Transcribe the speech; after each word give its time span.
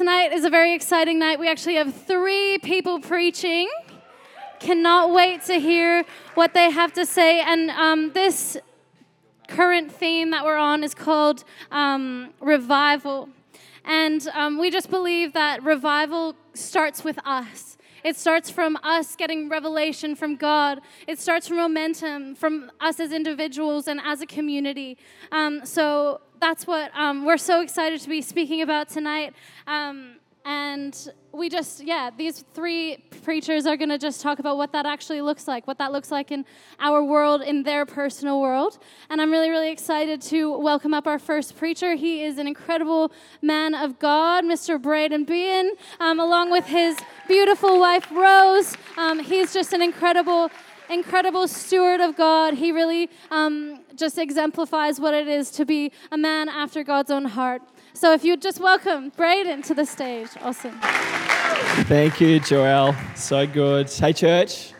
Tonight 0.00 0.32
is 0.32 0.46
a 0.46 0.48
very 0.48 0.72
exciting 0.72 1.18
night. 1.18 1.38
We 1.38 1.46
actually 1.46 1.74
have 1.74 1.94
three 1.94 2.56
people 2.62 3.00
preaching. 3.00 3.68
Cannot 4.58 5.12
wait 5.12 5.42
to 5.42 5.60
hear 5.60 6.06
what 6.32 6.54
they 6.54 6.70
have 6.70 6.94
to 6.94 7.04
say. 7.04 7.42
And 7.42 7.68
um, 7.68 8.10
this 8.14 8.56
current 9.46 9.92
theme 9.92 10.30
that 10.30 10.42
we're 10.42 10.56
on 10.56 10.82
is 10.84 10.94
called 10.94 11.44
um, 11.70 12.32
revival. 12.40 13.28
And 13.84 14.26
um, 14.28 14.58
we 14.58 14.70
just 14.70 14.88
believe 14.88 15.34
that 15.34 15.62
revival 15.62 16.34
starts 16.54 17.04
with 17.04 17.18
us. 17.26 17.76
It 18.02 18.16
starts 18.16 18.48
from 18.48 18.78
us 18.82 19.14
getting 19.16 19.50
revelation 19.50 20.16
from 20.16 20.36
God. 20.36 20.80
It 21.06 21.18
starts 21.18 21.46
from 21.46 21.58
momentum 21.58 22.36
from 22.36 22.72
us 22.80 23.00
as 23.00 23.12
individuals 23.12 23.86
and 23.86 24.00
as 24.02 24.22
a 24.22 24.26
community. 24.26 24.96
Um, 25.30 25.66
so 25.66 26.22
that's 26.40 26.66
what 26.66 26.90
um, 26.96 27.24
we're 27.24 27.36
so 27.36 27.60
excited 27.60 28.00
to 28.00 28.08
be 28.08 28.22
speaking 28.22 28.62
about 28.62 28.88
tonight. 28.88 29.34
Um, 29.66 30.16
and 30.44 31.12
we 31.32 31.50
just, 31.50 31.84
yeah, 31.84 32.10
these 32.16 32.44
three 32.54 33.04
preachers 33.22 33.66
are 33.66 33.76
going 33.76 33.90
to 33.90 33.98
just 33.98 34.22
talk 34.22 34.38
about 34.38 34.56
what 34.56 34.72
that 34.72 34.86
actually 34.86 35.20
looks 35.20 35.46
like, 35.46 35.66
what 35.66 35.76
that 35.78 35.92
looks 35.92 36.10
like 36.10 36.32
in 36.32 36.46
our 36.80 37.04
world, 37.04 37.42
in 37.42 37.62
their 37.62 37.84
personal 37.84 38.40
world. 38.40 38.78
And 39.10 39.20
I'm 39.20 39.30
really, 39.30 39.50
really 39.50 39.70
excited 39.70 40.22
to 40.22 40.58
welcome 40.58 40.94
up 40.94 41.06
our 41.06 41.18
first 41.18 41.56
preacher. 41.56 41.94
He 41.94 42.24
is 42.24 42.38
an 42.38 42.46
incredible 42.46 43.12
man 43.42 43.74
of 43.74 43.98
God, 43.98 44.44
Mr. 44.44 44.80
Bradon 44.80 45.26
Behan, 45.26 45.72
um, 46.00 46.18
along 46.18 46.50
with 46.50 46.64
his 46.64 46.98
beautiful 47.28 47.78
wife, 47.78 48.10
Rose. 48.10 48.76
Um, 48.96 49.18
he's 49.18 49.52
just 49.52 49.74
an 49.74 49.82
incredible 49.82 50.50
incredible 50.90 51.46
steward 51.48 52.00
of 52.00 52.16
God. 52.16 52.54
He 52.54 52.72
really 52.72 53.08
um, 53.30 53.80
just 53.94 54.18
exemplifies 54.18 55.00
what 55.00 55.14
it 55.14 55.28
is 55.28 55.50
to 55.52 55.64
be 55.64 55.92
a 56.10 56.18
man 56.18 56.48
after 56.48 56.82
God's 56.82 57.10
own 57.10 57.24
heart. 57.24 57.62
So 57.92 58.12
if 58.12 58.24
you'd 58.24 58.42
just 58.42 58.60
welcome 58.60 59.10
Bradon 59.12 59.64
to 59.66 59.74
the 59.74 59.86
stage. 59.86 60.28
Awesome. 60.42 60.78
Thank 61.84 62.20
you, 62.20 62.40
Joel. 62.40 62.94
So 63.14 63.46
good. 63.46 63.90
Hey, 63.90 64.12
church. 64.12 64.72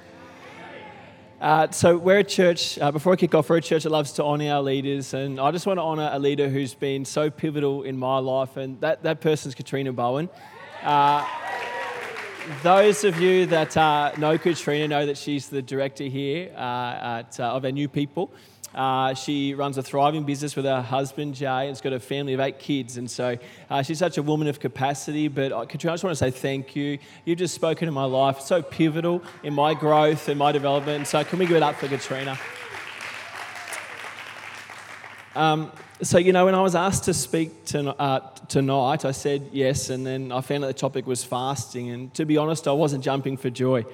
Uh, 1.41 1.70
so 1.70 1.97
we're 1.97 2.19
a 2.19 2.25
church, 2.25 2.78
uh, 2.78 2.91
before 2.91 3.14
I 3.14 3.16
kick 3.16 3.34
off, 3.34 3.48
we're 3.48 3.56
a 3.56 3.62
church 3.62 3.84
that 3.84 3.91
loves 3.91 4.12
to 4.12 4.25
honour 4.25 4.53
our 4.53 4.61
leaders. 4.61 5.14
And 5.14 5.41
I 5.41 5.50
just 5.50 5.66
want 5.66 5.78
to 5.78 5.83
honour 5.83 6.11
a 6.12 6.19
leader 6.19 6.50
who's 6.50 6.75
been 6.75 7.06
so 7.06 7.31
pivotal 7.31 7.83
in 7.83 7.97
my 7.97 8.19
life, 8.19 8.58
and 8.58 8.78
that, 8.83 9.03
that 9.05 9.22
person's 9.22 9.55
Katrina 9.55 9.91
Bowen. 9.91 10.28
Uh, 10.83 11.27
those 12.62 13.05
of 13.05 13.20
you 13.20 13.46
that 13.46 13.77
uh, 13.77 14.12
know 14.19 14.38
Katrina 14.38 14.88
know 14.88 15.06
that 15.06 15.16
she's 15.16 15.48
the 15.48 15.62
director 15.62 16.05
here 16.05 16.52
uh, 16.56 17.20
at, 17.20 17.41
uh, 17.41 17.44
of 17.44 17.64
our 17.64 17.70
new 17.70 17.88
people. 17.88 18.30
Uh, 18.74 19.14
she 19.14 19.55
runs 19.55 19.78
a 19.78 19.82
thriving 19.82 20.24
business 20.24 20.55
with 20.55 20.64
her 20.64 20.80
husband 20.80 21.34
Jay 21.34 21.47
and 21.47 21.69
has 21.70 21.80
got 21.80 21.92
a 21.92 21.98
family 21.98 22.34
of 22.34 22.41
eight 22.41 22.58
kids. 22.58 22.97
And 22.97 23.10
so 23.10 23.36
uh, 23.69 23.82
she's 23.82 23.98
such 23.98 24.16
a 24.16 24.22
woman 24.22 24.47
of 24.47 24.60
capacity. 24.60 25.28
But 25.28 25.52
uh, 25.52 25.64
Katrina, 25.64 25.92
I 25.92 25.94
just 25.94 26.05
want 26.05 26.16
to 26.16 26.24
say 26.24 26.30
thank 26.30 26.77
you. 26.77 26.98
You've 27.24 27.38
just 27.38 27.55
spoken 27.55 27.88
in 27.88 27.94
my 27.94 28.05
life, 28.05 28.41
so 28.41 28.62
pivotal 28.62 29.22
in 29.42 29.54
my 29.54 29.75
growth 29.75 30.28
and 30.28 30.38
my 30.38 30.52
development. 30.52 31.08
So 31.08 31.25
can 31.25 31.38
we 31.38 31.47
give 31.47 31.56
it 31.56 31.62
up 31.62 31.77
for 31.77 31.88
Katrina? 31.88 32.38
Um, 35.36 35.70
so, 36.03 36.19
you 36.19 36.33
know, 36.33 36.47
when 36.47 36.56
I 36.56 36.61
was 36.61 36.75
asked 36.75 37.05
to 37.05 37.14
speak 37.14 37.64
to, 37.67 37.91
uh, 38.00 38.31
tonight, 38.48 39.05
I 39.05 39.12
said 39.12 39.50
yes, 39.53 39.91
and 39.91 40.05
then 40.05 40.33
I 40.33 40.41
found 40.41 40.64
that 40.64 40.69
the 40.69 40.75
topic 40.75 41.06
was 41.06 41.22
fasting. 41.22 41.91
And 41.91 42.12
to 42.14 42.25
be 42.25 42.37
honest, 42.37 42.67
I 42.67 42.72
wasn't 42.72 43.05
jumping 43.05 43.37
for 43.37 43.48
joy. 43.48 43.84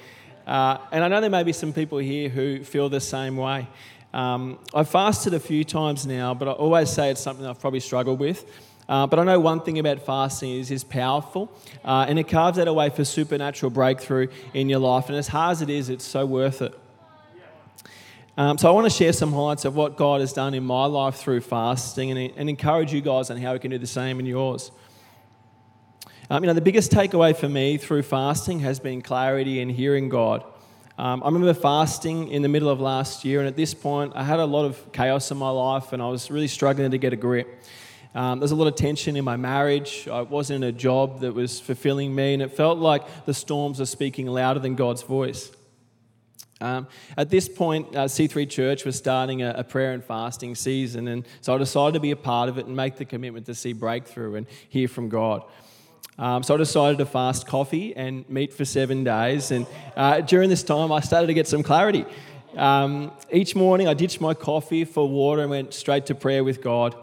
Uh, 0.46 0.78
and 0.92 1.04
I 1.04 1.08
know 1.08 1.20
there 1.20 1.28
may 1.28 1.42
be 1.42 1.52
some 1.52 1.72
people 1.72 1.98
here 1.98 2.30
who 2.30 2.64
feel 2.64 2.88
the 2.88 3.00
same 3.00 3.36
way. 3.36 3.68
Um, 4.14 4.58
I've 4.72 4.88
fasted 4.88 5.34
a 5.34 5.40
few 5.40 5.62
times 5.62 6.06
now, 6.06 6.32
but 6.32 6.48
I 6.48 6.52
always 6.52 6.88
say 6.88 7.10
it's 7.10 7.20
something 7.20 7.44
I've 7.44 7.60
probably 7.60 7.80
struggled 7.80 8.18
with. 8.18 8.46
Uh, 8.88 9.06
but 9.06 9.18
I 9.18 9.24
know 9.24 9.38
one 9.40 9.60
thing 9.60 9.78
about 9.78 10.00
fasting 10.06 10.52
is 10.52 10.70
it's 10.70 10.84
powerful, 10.84 11.52
uh, 11.84 12.06
and 12.08 12.18
it 12.18 12.28
carves 12.28 12.58
out 12.58 12.68
a 12.68 12.72
way 12.72 12.88
for 12.88 13.04
supernatural 13.04 13.70
breakthrough 13.70 14.28
in 14.54 14.70
your 14.70 14.78
life. 14.78 15.08
And 15.08 15.18
as 15.18 15.28
hard 15.28 15.52
as 15.52 15.62
it 15.62 15.68
is, 15.68 15.90
it's 15.90 16.04
so 16.04 16.24
worth 16.24 16.62
it. 16.62 16.72
Um, 18.38 18.58
so 18.58 18.68
I 18.68 18.72
want 18.72 18.84
to 18.84 18.90
share 18.90 19.14
some 19.14 19.32
highlights 19.32 19.64
of 19.64 19.76
what 19.76 19.96
God 19.96 20.20
has 20.20 20.34
done 20.34 20.52
in 20.52 20.62
my 20.62 20.84
life 20.84 21.14
through 21.14 21.40
fasting 21.40 22.10
and, 22.10 22.32
and 22.36 22.50
encourage 22.50 22.92
you 22.92 23.00
guys 23.00 23.30
on 23.30 23.38
how 23.38 23.54
we 23.54 23.58
can 23.58 23.70
do 23.70 23.78
the 23.78 23.86
same 23.86 24.20
in 24.20 24.26
yours. 24.26 24.70
Um, 26.28 26.42
you 26.42 26.48
know, 26.48 26.52
the 26.52 26.60
biggest 26.60 26.92
takeaway 26.92 27.34
for 27.34 27.48
me 27.48 27.78
through 27.78 28.02
fasting 28.02 28.60
has 28.60 28.78
been 28.78 29.00
clarity 29.00 29.62
and 29.62 29.70
hearing 29.70 30.10
God. 30.10 30.44
Um, 30.98 31.22
I 31.22 31.26
remember 31.28 31.54
fasting 31.54 32.28
in 32.28 32.42
the 32.42 32.48
middle 32.48 32.68
of 32.68 32.78
last 32.78 33.24
year, 33.24 33.38
and 33.38 33.48
at 33.48 33.56
this 33.56 33.72
point, 33.72 34.12
I 34.14 34.22
had 34.22 34.38
a 34.38 34.44
lot 34.44 34.66
of 34.66 34.92
chaos 34.92 35.30
in 35.30 35.38
my 35.38 35.48
life, 35.48 35.94
and 35.94 36.02
I 36.02 36.08
was 36.08 36.30
really 36.30 36.48
struggling 36.48 36.90
to 36.90 36.98
get 36.98 37.14
a 37.14 37.16
grip. 37.16 37.64
Um, 38.14 38.38
there's 38.38 38.50
a 38.50 38.56
lot 38.56 38.66
of 38.66 38.74
tension 38.74 39.16
in 39.16 39.24
my 39.24 39.36
marriage. 39.36 40.08
I 40.08 40.20
wasn't 40.20 40.62
in 40.62 40.68
a 40.68 40.72
job 40.72 41.20
that 41.20 41.32
was 41.32 41.58
fulfilling 41.58 42.14
me, 42.14 42.34
and 42.34 42.42
it 42.42 42.52
felt 42.52 42.78
like 42.78 43.24
the 43.24 43.32
storms 43.32 43.80
are 43.80 43.86
speaking 43.86 44.26
louder 44.26 44.60
than 44.60 44.74
God's 44.74 45.00
voice. 45.00 45.52
Um, 46.60 46.86
at 47.18 47.28
this 47.28 47.48
point, 47.48 47.94
uh, 47.94 48.06
C3 48.06 48.48
Church 48.48 48.86
was 48.86 48.96
starting 48.96 49.42
a, 49.42 49.56
a, 49.58 49.64
prayer 49.64 49.92
and 49.92 50.02
fasting 50.02 50.54
season, 50.54 51.06
and 51.06 51.26
so 51.42 51.54
I 51.54 51.58
decided 51.58 51.92
to 51.94 52.00
be 52.00 52.12
a 52.12 52.16
part 52.16 52.48
of 52.48 52.56
it 52.56 52.64
and 52.64 52.74
make 52.74 52.96
the 52.96 53.04
commitment 53.04 53.44
to 53.46 53.54
see 53.54 53.74
breakthrough 53.74 54.36
and 54.36 54.46
hear 54.70 54.88
from 54.88 55.10
God. 55.10 55.42
Um, 56.18 56.42
so 56.42 56.54
I 56.54 56.56
decided 56.56 56.96
to 56.96 57.04
fast 57.04 57.46
coffee 57.46 57.94
and 57.94 58.26
meat 58.30 58.54
for 58.54 58.64
seven 58.64 59.04
days, 59.04 59.50
and 59.50 59.66
uh, 59.96 60.22
during 60.22 60.48
this 60.48 60.62
time, 60.62 60.92
I 60.92 61.00
started 61.00 61.26
to 61.26 61.34
get 61.34 61.46
some 61.46 61.62
clarity. 61.62 62.06
Um, 62.56 63.12
each 63.30 63.54
morning, 63.54 63.86
I 63.86 63.92
ditched 63.92 64.22
my 64.22 64.32
coffee 64.32 64.86
for 64.86 65.06
water 65.06 65.42
and 65.42 65.50
went 65.50 65.74
straight 65.74 66.06
to 66.06 66.14
prayer 66.14 66.42
with 66.42 66.62
God. 66.62 66.96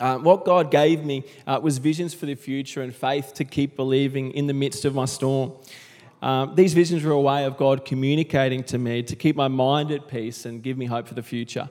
Um, 0.00 0.24
what 0.24 0.44
God 0.44 0.72
gave 0.72 1.04
me 1.04 1.22
uh, 1.46 1.60
was 1.62 1.78
visions 1.78 2.12
for 2.12 2.26
the 2.26 2.34
future 2.34 2.82
and 2.82 2.92
faith 2.92 3.34
to 3.34 3.44
keep 3.44 3.76
believing 3.76 4.32
in 4.32 4.48
the 4.48 4.52
midst 4.52 4.84
of 4.84 4.96
my 4.96 5.04
storm. 5.04 5.52
Um, 6.22 6.54
these 6.54 6.74
visions 6.74 7.02
were 7.04 7.12
a 7.12 7.20
way 7.20 7.44
of 7.44 7.56
God 7.56 7.84
communicating 7.84 8.64
to 8.64 8.78
me 8.78 9.02
to 9.02 9.16
keep 9.16 9.36
my 9.36 9.48
mind 9.48 9.90
at 9.90 10.08
peace 10.08 10.46
and 10.46 10.62
give 10.62 10.78
me 10.78 10.86
hope 10.86 11.06
for 11.06 11.14
the 11.14 11.22
future. 11.22 11.68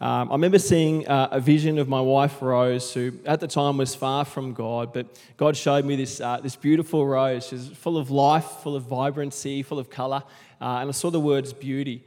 Um, 0.00 0.30
I 0.30 0.34
remember 0.34 0.60
seeing 0.60 1.08
uh, 1.08 1.28
a 1.32 1.40
vision 1.40 1.76
of 1.76 1.88
my 1.88 2.00
wife 2.00 2.40
Rose, 2.40 2.94
who 2.94 3.12
at 3.26 3.40
the 3.40 3.48
time 3.48 3.78
was 3.78 3.96
far 3.96 4.24
from 4.24 4.52
God, 4.52 4.92
but 4.92 5.06
God 5.36 5.56
showed 5.56 5.84
me 5.84 5.96
this, 5.96 6.20
uh, 6.20 6.38
this 6.40 6.54
beautiful 6.54 7.04
rose. 7.04 7.48
She's 7.48 7.66
full 7.66 7.98
of 7.98 8.08
life, 8.08 8.44
full 8.62 8.76
of 8.76 8.84
vibrancy, 8.84 9.64
full 9.64 9.80
of 9.80 9.90
colour, 9.90 10.22
uh, 10.60 10.78
and 10.80 10.88
I 10.88 10.92
saw 10.92 11.10
the 11.10 11.18
words 11.18 11.52
beauty. 11.52 12.04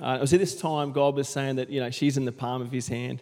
Uh, 0.00 0.18
it 0.18 0.20
was 0.20 0.32
at 0.32 0.38
this 0.38 0.54
time 0.54 0.92
God 0.92 1.16
was 1.16 1.28
saying 1.28 1.56
that 1.56 1.68
you 1.68 1.80
know 1.80 1.90
she's 1.90 2.16
in 2.16 2.24
the 2.24 2.32
palm 2.32 2.62
of 2.62 2.70
His 2.70 2.86
hand. 2.86 3.20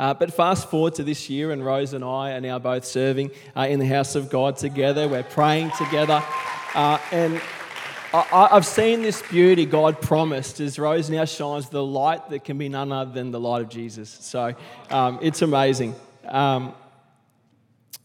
Uh, 0.00 0.14
but 0.14 0.32
fast 0.32 0.70
forward 0.70 0.94
to 0.94 1.04
this 1.04 1.28
year, 1.28 1.50
and 1.50 1.62
Rose 1.62 1.92
and 1.92 2.02
I 2.02 2.32
are 2.32 2.40
now 2.40 2.58
both 2.58 2.86
serving 2.86 3.32
uh, 3.54 3.66
in 3.68 3.78
the 3.78 3.86
house 3.86 4.14
of 4.14 4.30
God 4.30 4.56
together. 4.56 5.06
We're 5.06 5.22
praying 5.22 5.72
together. 5.72 6.24
Uh, 6.74 6.98
and 7.12 7.38
I, 8.14 8.48
have 8.50 8.64
seen 8.64 9.02
this 9.02 9.20
beauty 9.20 9.66
God 9.66 10.00
promised 10.00 10.58
as 10.58 10.78
Rose 10.78 11.10
now 11.10 11.26
shines 11.26 11.68
the 11.68 11.84
light 11.84 12.30
that 12.30 12.44
can 12.44 12.56
be 12.56 12.70
none 12.70 12.92
other 12.92 13.12
than 13.12 13.30
the 13.30 13.38
light 13.38 13.60
of 13.60 13.68
Jesus. 13.68 14.08
So 14.08 14.54
um, 14.88 15.18
it's 15.20 15.42
amazing. 15.42 15.94
Um, 16.26 16.72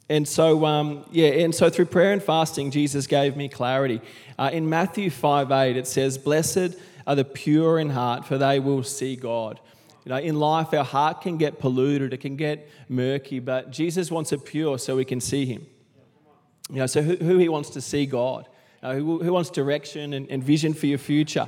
and 0.10 0.28
so, 0.28 0.66
um, 0.66 1.06
yeah, 1.12 1.30
and 1.30 1.56
so 1.56 1.70
through 1.70 1.86
prayer 1.86 2.12
and 2.12 2.22
fasting, 2.22 2.72
Jesus 2.72 3.08
gave 3.08 3.38
me 3.38 3.48
clarity. 3.48 4.02
Uh, 4.38 4.50
in 4.52 4.68
Matthew 4.68 5.10
5 5.10 5.50
8, 5.50 5.78
it 5.78 5.88
says, 5.88 6.18
Blessed 6.18 6.76
are 7.08 7.16
the 7.16 7.24
pure 7.24 7.80
in 7.80 7.92
heart, 7.92 8.26
for 8.26 8.38
they 8.38 8.60
will 8.60 8.84
see 8.84 9.16
God. 9.16 9.62
You 10.06 10.12
know, 10.12 10.18
in 10.18 10.40
life, 10.40 10.72
our 10.74 10.84
heart 10.84 11.22
can 11.22 11.38
get 11.38 11.58
polluted, 11.58 12.14
it 12.14 12.18
can 12.18 12.36
get 12.36 12.70
murky, 12.88 13.40
but 13.40 13.72
Jesus 13.72 14.12
wants 14.12 14.32
it 14.32 14.46
pure 14.46 14.78
so 14.78 14.96
we 14.96 15.06
can 15.06 15.20
see 15.20 15.46
Him. 15.48 15.66
You 16.70 16.78
know, 16.78 16.86
so 16.86 17.02
who, 17.02 17.16
who 17.16 17.40
He 17.40 17.50
wants 17.50 17.72
to 17.72 17.82
see 17.82 18.06
God, 18.06 18.48
uh, 18.84 18.94
who, 18.94 19.24
who 19.24 19.34
wants 19.34 19.50
direction 19.50 20.14
and, 20.14 20.30
and 20.30 20.44
vision 20.44 20.76
for 20.76 20.86
your 20.86 21.00
future. 21.00 21.48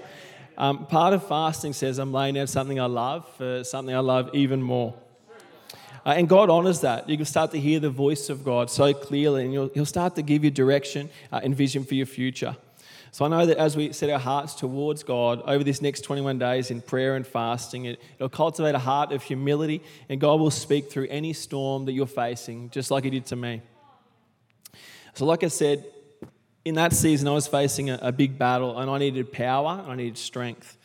Um, 0.58 0.88
part 0.88 1.14
of 1.14 1.28
fasting 1.28 1.74
says, 1.74 2.00
I'm 2.00 2.12
laying 2.12 2.34
down 2.34 2.48
something 2.48 2.80
I 2.80 2.88
love 2.88 3.32
for 3.36 3.64
something 3.64 3.96
I 3.96 4.00
love 4.00 4.32
even 4.34 4.64
more. 4.64 4.96
Uh, 6.04 6.16
and 6.18 6.28
God 6.28 6.50
honors 6.50 6.82
that. 6.82 7.08
You 7.08 7.16
can 7.16 7.28
start 7.28 7.52
to 7.52 7.60
hear 7.60 7.80
the 7.80 7.92
voice 7.92 8.30
of 8.30 8.44
God 8.44 8.72
so 8.72 8.92
clearly, 8.92 9.44
and 9.44 9.52
He'll, 9.52 9.70
he'll 9.70 9.86
start 9.86 10.16
to 10.16 10.24
give 10.24 10.44
you 10.44 10.50
direction 10.50 11.12
uh, 11.32 11.42
and 11.44 11.56
vision 11.56 11.84
for 11.84 11.94
your 11.94 12.08
future. 12.08 12.58
So 13.12 13.26
I 13.26 13.28
know 13.30 13.46
that 13.46 13.58
as 13.58 13.76
we 13.76 13.94
set 13.94 14.10
our 14.10 14.20
hearts 14.20 14.54
towards 14.54 15.04
God 15.04 15.42
over 15.46 15.64
this 15.64 15.82
next 15.82 16.02
21 16.02 16.40
days 16.40 16.72
in 16.72 16.82
prayer 16.82 17.16
and 17.16 17.26
fasting, 17.26 17.86
it, 17.86 18.02
will 18.20 18.30
cultivate 18.30 18.76
a 18.76 18.80
heart 18.80 19.12
of 19.12 19.24
humility, 19.24 19.82
and 20.10 20.20
God 20.20 20.40
will 20.40 20.52
speak 20.52 20.92
through 20.92 21.08
any 21.10 21.34
storm 21.34 21.86
that 21.86 21.94
you're 21.94 22.06
facing, 22.06 22.70
just 22.70 22.92
like 22.92 23.04
He 23.04 23.10
did 23.10 23.26
to 23.28 23.36
me. 23.36 23.62
So, 25.14 25.26
like 25.26 25.44
I 25.44 25.48
said, 25.48 25.86
in 26.64 26.76
that 26.76 26.94
season, 26.94 27.28
I 27.28 27.32
was 27.32 27.48
facing 27.48 27.90
a, 27.90 28.00
a 28.02 28.12
big 28.12 28.38
battle, 28.38 28.78
and 28.78 28.90
I 28.90 28.98
needed 28.98 29.32
power, 29.32 29.80
and 29.82 29.92
I 29.92 29.96
needed 29.96 30.18
strength. 30.18 30.77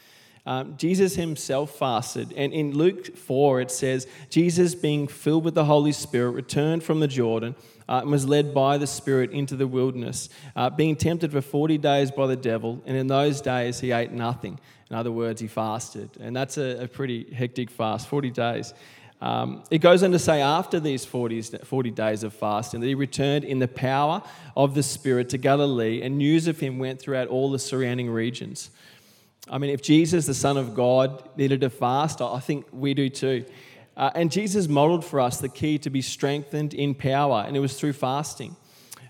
Um, 0.45 0.77
Jesus 0.77 1.15
himself 1.15 1.79
fasted. 1.79 2.33
And 2.37 2.53
in 2.53 2.73
Luke 2.73 3.17
4, 3.17 3.61
it 3.61 3.71
says, 3.71 4.09
Jesus, 4.29 4.75
being 4.75 5.07
filled 5.07 5.45
with 5.45 5.55
the 5.55 5.65
Holy 5.65 5.93
Spirit, 5.93 6.31
returned 6.31 6.83
from 6.83 7.01
the 7.01 7.07
Jordan 7.07 7.55
uh, 7.89 8.01
and 8.03 8.11
was 8.11 8.27
led 8.27 8.53
by 8.53 8.77
the 8.77 8.87
Spirit 8.87 9.31
into 9.31 9.55
the 9.55 9.69
wilderness, 9.69 10.29
uh, 10.57 10.69
being 10.71 10.97
tempted 10.97 11.31
for 11.31 11.41
40 11.41 11.79
days 11.79 12.11
by 12.11 12.27
the 12.27 12.37
devil. 12.37 12.83
And 12.87 12.97
in 12.97 13.07
those 13.07 13.41
days, 13.41 13.79
he 13.79 13.93
ate 13.93 14.11
nothing. 14.11 14.59
In 14.91 14.97
other 14.97 15.13
words, 15.13 15.41
he 15.41 15.47
fasted. 15.47 16.11
And 16.21 16.35
that's 16.35 16.59
a, 16.59 16.85
a 16.85 16.89
pretty 16.89 17.33
hectic 17.33 17.71
fast, 17.71 18.09
40 18.09 18.31
days. 18.31 18.75
Um, 19.23 19.63
it 19.71 19.79
goes 19.79 20.03
on 20.03 20.11
to 20.11 20.19
say 20.19 20.41
after 20.43 20.81
these 20.81 21.05
40, 21.05 21.43
40 21.43 21.91
days 21.93 22.25
of 22.25 22.35
fasting 22.35 22.81
that 22.81 22.89
he 22.89 22.97
returned 22.97 23.45
in 23.45 23.61
the 23.61 23.69
power 23.69 24.21
of 24.57 24.75
the 24.75 24.83
Spirit 24.83 25.29
to 25.29 25.39
Galilee, 25.39 26.03
and 26.03 26.19
news 26.19 26.49
of 26.49 26.59
him 26.59 26.81
went 26.81 27.01
throughout 27.01 27.29
all 27.29 27.49
the 27.53 27.61
surrounding 27.61 28.11
regions. 28.11 28.71
I 29.49 29.59
mean, 29.59 29.71
if 29.71 29.83
Jesus, 29.83 30.27
the 30.27 30.35
Son 30.35 30.57
of 30.57 30.75
God, 30.75 31.29
needed 31.37 31.61
to 31.63 31.71
fast, 31.71 32.21
I 32.21 32.39
think 32.41 32.67
we 32.73 32.95
do 32.95 33.09
too. 33.09 33.45
Uh, 33.97 34.11
and 34.15 34.31
Jesus 34.31 34.69
modeled 34.69 35.05
for 35.05 35.21
us 35.21 35.41
the 35.41 35.49
key 35.49 35.79
to 35.79 35.91
be 35.91 36.01
strengthened 36.01 36.75
in 36.75 36.95
power, 36.95 37.45
and 37.47 37.57
it 37.57 37.61
was 37.61 37.79
through 37.79 37.93
fasting. 37.93 38.57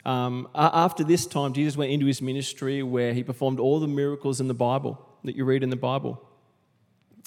Um, 0.05 0.49
after 0.55 1.05
this 1.05 1.27
time, 1.27 1.53
Jesus 1.53 1.77
went 1.77 1.93
into 1.93 2.07
his 2.07 2.21
ministry 2.21 2.83
where 2.83 3.15
he 3.15 3.23
performed 3.23 3.61
all 3.61 3.79
the 3.79 3.87
miracles 3.87 4.41
in 4.41 4.49
the 4.49 4.55
Bible 4.55 5.07
that 5.23 5.37
you 5.37 5.45
read 5.45 5.63
in 5.63 5.71
the 5.71 5.77
Bible. 5.77 6.29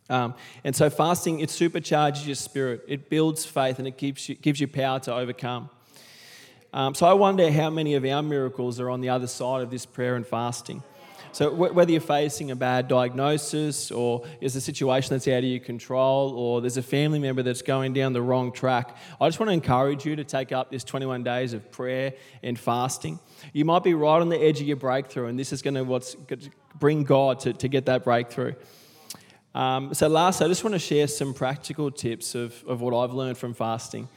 Um, 0.09 0.35
and 0.63 0.75
so 0.75 0.89
fasting, 0.89 1.39
it 1.39 1.49
supercharges 1.49 2.25
your 2.25 2.35
spirit, 2.35 2.83
it 2.87 3.09
builds 3.09 3.45
faith, 3.45 3.79
and 3.79 3.87
it 3.87 3.97
gives 3.97 4.27
you, 4.27 4.35
gives 4.35 4.59
you 4.59 4.67
power 4.67 4.99
to 5.01 5.13
overcome. 5.13 5.69
Um, 6.73 6.93
so 6.93 7.07
I 7.07 7.13
wonder 7.13 7.49
how 7.51 7.69
many 7.69 7.95
of 7.95 8.03
our 8.03 8.21
miracles 8.21 8.79
are 8.81 8.89
on 8.89 8.99
the 8.99 9.09
other 9.09 9.27
side 9.27 9.61
of 9.61 9.71
this 9.71 9.85
prayer 9.85 10.15
and 10.15 10.27
fasting. 10.27 10.83
So 11.35 11.53
whether 11.53 11.91
you're 11.91 11.99
facing 11.99 12.51
a 12.51 12.55
bad 12.55 12.87
diagnosis, 12.87 13.91
or 13.91 14.23
there's 14.39 14.55
a 14.55 14.61
situation 14.61 15.13
that's 15.13 15.27
out 15.27 15.39
of 15.39 15.43
your 15.43 15.59
control, 15.59 16.31
or 16.31 16.61
there's 16.61 16.77
a 16.77 16.81
family 16.81 17.19
member 17.19 17.43
that's 17.43 17.61
going 17.61 17.91
down 17.91 18.13
the 18.13 18.21
wrong 18.21 18.53
track, 18.53 18.95
I 19.19 19.27
just 19.27 19.37
want 19.37 19.49
to 19.49 19.53
encourage 19.53 20.05
you 20.05 20.15
to 20.15 20.23
take 20.23 20.53
up 20.53 20.71
this 20.71 20.85
21 20.85 21.23
days 21.23 21.51
of 21.51 21.69
prayer 21.73 22.13
and 22.41 22.57
fasting. 22.57 23.19
You 23.51 23.65
might 23.65 23.83
be 23.83 23.93
right 23.93 24.21
on 24.21 24.29
the 24.29 24.41
edge 24.41 24.61
of 24.61 24.67
your 24.67 24.77
breakthrough, 24.77 25.25
and 25.25 25.37
this 25.37 25.51
is 25.51 25.61
going 25.61 25.73
to 25.73 25.83
what's 25.83 26.15
bring 26.79 27.03
God 27.03 27.41
to, 27.41 27.51
to 27.51 27.67
get 27.67 27.87
that 27.87 28.05
breakthrough. 28.05 28.53
Um, 29.53 29.93
so, 29.93 30.07
last, 30.07 30.41
I 30.41 30.47
just 30.47 30.63
want 30.63 30.75
to 30.75 30.79
share 30.79 31.07
some 31.07 31.33
practical 31.33 31.91
tips 31.91 32.35
of, 32.35 32.63
of 32.65 32.79
what 32.79 32.95
I've 32.97 33.13
learned 33.13 33.37
from 33.37 33.53
fasting. 33.53 34.07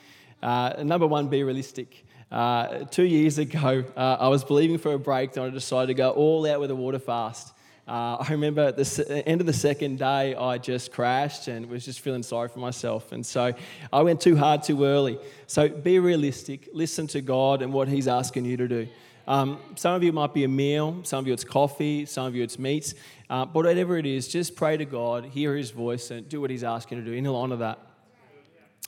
Uh, 0.41 0.85
number 0.85 1.09
one, 1.09 1.27
be 1.27 1.43
realistic. 1.43 2.05
Uh, 2.31 2.85
two 2.85 3.05
years 3.05 3.39
ago, 3.39 3.85
uh, 3.97 4.17
I 4.21 4.29
was 4.29 4.45
believing 4.45 4.77
for 4.77 4.93
a 4.93 4.99
breakthrough 4.99 5.45
and 5.45 5.53
I 5.53 5.55
decided 5.55 5.87
to 5.87 5.95
go 5.95 6.11
all 6.11 6.47
out 6.47 6.61
with 6.61 6.71
a 6.71 6.75
water 6.75 6.99
fast. 6.99 7.55
Uh, 7.87 8.17
I 8.21 8.27
remember 8.33 8.61
at 8.61 8.77
the 8.77 9.23
end 9.27 9.41
of 9.41 9.47
the 9.47 9.55
second 9.55 9.99
day, 9.99 10.35
I 10.35 10.59
just 10.59 10.93
crashed 10.93 11.49
and 11.49 11.71
was 11.71 11.87
just 11.87 12.01
feeling 12.01 12.23
sorry 12.23 12.49
for 12.49 12.59
myself. 12.59 13.13
And 13.13 13.25
so 13.25 13.55
I 13.91 14.03
went 14.03 14.21
too 14.21 14.37
hard 14.37 14.63
too 14.63 14.85
early. 14.85 15.19
So 15.47 15.71
be 15.71 15.99
realistic, 15.99 16.69
listen 16.75 17.07
to 17.09 17.23
God 17.23 17.63
and 17.63 17.73
what 17.73 17.89
He's 17.89 18.07
asking 18.07 18.45
you 18.45 18.59
to 18.59 18.69
do. 18.69 18.89
Um, 19.27 19.59
some 19.77 19.95
of 19.95 20.03
you 20.03 20.13
might 20.13 20.35
be 20.35 20.45
a 20.45 20.49
meal, 20.49 21.01
some 21.05 21.21
of 21.21 21.27
you 21.27 21.33
it's 21.33 21.45
coffee, 21.45 22.05
some 22.05 22.27
of 22.27 22.35
you 22.35 22.43
it's 22.43 22.59
meats. 22.59 22.93
Uh, 23.31 23.47
but 23.47 23.65
whatever 23.65 23.97
it 23.97 24.05
is, 24.05 24.29
just 24.29 24.55
pray 24.55 24.77
to 24.77 24.85
God, 24.85 25.25
hear 25.25 25.57
His 25.57 25.71
voice, 25.71 26.11
and 26.11 26.29
do 26.29 26.43
what 26.43 26.51
He's 26.51 26.65
asking 26.65 26.99
you 26.99 27.05
to 27.05 27.11
do, 27.11 27.17
and 27.17 27.27
He'll 27.27 27.37
honour 27.37 27.57
that. 27.57 27.79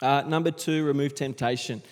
Uh, 0.02 0.22
number 0.26 0.50
two, 0.50 0.84
remove 0.84 1.14
temptation. 1.14 1.82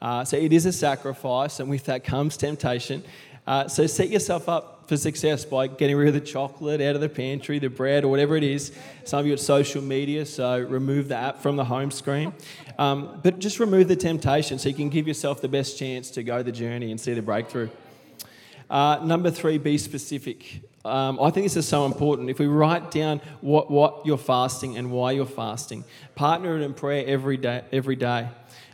Uh, 0.00 0.24
so 0.24 0.36
it 0.36 0.52
is 0.52 0.66
a 0.66 0.72
sacrifice, 0.72 1.60
and 1.60 1.68
with 1.68 1.84
that 1.86 2.04
comes 2.04 2.36
temptation. 2.36 3.02
Uh, 3.46 3.66
so 3.66 3.86
set 3.86 4.10
yourself 4.10 4.48
up 4.48 4.88
for 4.88 4.96
success 4.96 5.44
by 5.44 5.66
getting 5.66 5.96
rid 5.96 6.08
of 6.08 6.14
the 6.14 6.20
chocolate 6.20 6.80
out 6.80 6.94
of 6.94 7.00
the 7.00 7.08
pantry, 7.08 7.58
the 7.58 7.68
bread, 7.68 8.04
or 8.04 8.08
whatever 8.08 8.36
it 8.36 8.42
is. 8.42 8.72
Some 9.04 9.20
of 9.20 9.26
you 9.26 9.32
at 9.32 9.40
social 9.40 9.82
media, 9.82 10.24
so 10.24 10.60
remove 10.60 11.08
the 11.08 11.16
app 11.16 11.42
from 11.42 11.56
the 11.56 11.64
home 11.64 11.90
screen. 11.90 12.32
Um, 12.78 13.20
but 13.22 13.38
just 13.38 13.58
remove 13.58 13.88
the 13.88 13.96
temptation 13.96 14.58
so 14.58 14.68
you 14.68 14.74
can 14.74 14.88
give 14.88 15.08
yourself 15.08 15.40
the 15.40 15.48
best 15.48 15.78
chance 15.78 16.10
to 16.12 16.22
go 16.22 16.42
the 16.42 16.52
journey 16.52 16.90
and 16.90 17.00
see 17.00 17.14
the 17.14 17.22
breakthrough. 17.22 17.68
Uh, 18.70 19.00
number 19.02 19.30
three, 19.30 19.58
be 19.58 19.78
specific. 19.78 20.60
Um, 20.84 21.18
I 21.20 21.30
think 21.30 21.44
this 21.44 21.56
is 21.56 21.66
so 21.66 21.86
important. 21.86 22.30
If 22.30 22.38
we 22.38 22.46
write 22.46 22.90
down 22.90 23.20
what, 23.40 23.70
what 23.70 24.06
you're 24.06 24.18
fasting 24.18 24.76
and 24.76 24.90
why 24.90 25.12
you're 25.12 25.26
fasting, 25.26 25.84
partner 26.14 26.56
it 26.56 26.62
in 26.62 26.74
prayer 26.74 27.04
every 27.06 27.36
day. 27.36 27.62
Every 27.72 27.96
day. 27.96 28.28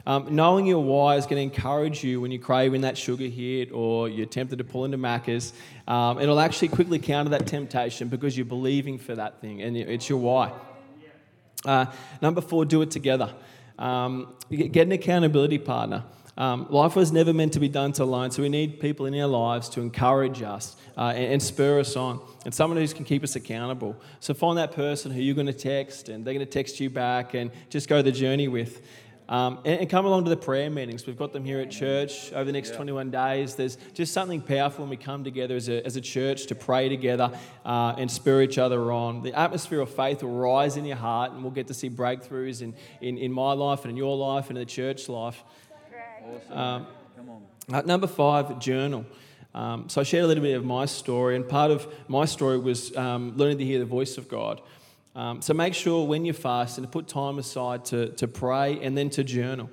Um, 0.07 0.35
knowing 0.35 0.67
your 0.67 0.83
why 0.83 1.17
is 1.17 1.25
going 1.25 1.37
to 1.37 1.55
encourage 1.55 2.05
you 2.05 2.21
when 2.21 2.31
you're 2.31 2.43
craving 2.43 2.83
that 2.83 2.99
sugar 2.99 3.25
hit 3.25 3.73
or 3.73 4.09
you're 4.09 4.27
tempted 4.27 4.59
to 4.59 4.65
pull 4.65 4.85
into 4.85 4.99
Macca's. 4.99 5.55
Um, 5.89 6.21
it'll 6.21 6.41
actually 6.41 6.69
quickly 6.69 6.99
counter 6.99 7.31
that 7.31 7.47
temptation 7.47 8.09
because 8.09 8.37
you're 8.37 8.45
believing 8.45 8.99
for 8.99 9.15
that 9.15 9.41
thing 9.41 9.63
and 9.63 9.77
it's 9.77 10.09
your 10.09 10.19
why. 10.19 10.53
Uh, 11.65 11.87
number 12.21 12.43
four, 12.43 12.67
do 12.67 12.83
it 12.83 12.91
together. 12.91 13.33
Um, 13.79 14.35
get 14.51 14.87
an 14.87 14.93
accountability 14.93 15.59
partner. 15.59 16.05
Um, 16.37 16.67
life 16.69 16.97
was 16.97 17.13
never 17.13 17.33
meant 17.33 17.53
to 17.53 17.61
be 17.61 17.69
done 17.69 17.93
to 17.93 18.03
alone, 18.03 18.33
so 18.33 18.43
we 18.43 18.49
need 18.49 18.81
people 18.81 19.07
in 19.07 19.19
our 19.21 19.29
lives 19.29 19.69
to 19.71 19.81
encourage 19.81 20.43
us 20.43 20.75
uh, 20.99 21.13
and, 21.15 21.35
and, 21.35 21.43
spur 21.43 21.79
us 21.79 21.95
on, 21.95 22.21
and 22.45 22.53
someone 22.53 22.77
who 22.77 22.89
can 22.89 23.05
keep 23.05 23.23
us 23.23 23.37
accountable. 23.37 23.97
So 24.19 24.35
find 24.35 24.59
that 24.59 24.73
person 24.73 25.13
who 25.13 25.21
you're 25.21 25.37
going 25.37 25.47
to 25.47 25.53
text, 25.53 26.09
and 26.09 26.25
they're 26.25 26.35
going 26.35 26.45
to 26.45 26.53
text 26.53 26.81
you 26.81 26.91
back, 26.91 27.35
and 27.35 27.53
just 27.71 27.89
go 27.89 28.03
the 28.03 28.11
journey 28.11 28.49
with. 28.49 28.83
Um, 29.27 29.61
and, 29.65 29.81
and, 29.81 29.91
come 29.91 30.05
along 30.05 30.25
to 30.25 30.31
the 30.31 30.37
prayer 30.37 30.69
meetings. 30.69 31.07
We've 31.07 31.17
got 31.17 31.33
them 31.33 31.47
here 31.47 31.59
at 31.61 31.71
church 31.71 32.31
over 32.33 32.45
the 32.45 32.53
next 32.53 32.71
yeah. 32.71 32.77
21 32.77 33.11
days. 33.11 33.55
There's 33.55 33.79
just 33.95 34.13
something 34.13 34.43
powerful 34.43 34.85
when 34.85 34.91
we 34.91 34.99
come 34.99 35.25
together 35.25 35.57
as 35.57 35.71
a, 35.71 35.85
as 35.87 35.97
a 35.97 36.01
church 36.03 36.47
to 36.49 36.55
pray 36.55 36.91
together 36.91 37.33
uh, 37.65 37.95
and 37.97 38.11
spur 38.11 38.43
each 38.43 38.59
other 38.59 38.93
on. 38.93 39.23
The 39.23 39.33
atmosphere 39.33 39.81
of 39.81 39.89
faith 39.89 40.23
will 40.23 40.31
rise 40.31 40.77
in 40.77 40.85
your 40.85 40.99
heart, 40.99 41.33
and 41.33 41.43
we'll 41.43 41.53
get 41.53 41.69
to 41.69 41.75
see 41.75 41.89
breakthroughs 41.89 42.61
in, 42.61 42.75
in, 43.01 43.17
in 43.17 43.33
my 43.33 43.55
life 43.55 43.85
and 43.85 43.91
in 43.93 43.97
your 43.97 44.15
life 44.15 44.51
and 44.51 44.59
in 44.59 44.63
the 44.63 44.71
church 44.71 45.09
life. 45.09 45.43
Awesome. 46.27 46.59
Um, 46.59 46.87
Come 47.17 47.31
on. 47.31 47.43
Uh, 47.73 47.81
number 47.83 48.07
five, 48.07 48.59
journal. 48.59 49.07
Um, 49.55 49.89
so 49.89 50.01
I 50.01 50.05
shared 50.05 50.25
a 50.25 50.27
little 50.27 50.43
bit 50.43 50.55
of 50.55 50.65
my 50.65 50.85
story, 50.85 51.37
and 51.37 51.49
part 51.49 51.71
of 51.71 51.87
my 52.09 52.27
story 52.27 52.59
was 52.59 52.95
um, 52.97 53.37
learning 53.37 53.59
to 53.59 53.65
hear 53.65 53.79
the 53.79 53.85
voice 53.85 54.19
of 54.19 54.29
God. 54.29 54.61
Um, 55.15 55.41
so 55.43 55.55
make 55.55 55.75
sure 55.75 56.07
when 56.07 56.25
you 56.25 56.33
fast 56.33 56.79
and 56.79 56.87
to 56.87 56.91
put 56.91 57.07
time 57.07 57.39
aside 57.39 57.85
to, 57.87 58.09
to 58.15 58.27
pray 58.27 58.81
and 58.81 58.99
then 58.99 59.11
to 59.11 59.23
journal. 59.23 59.71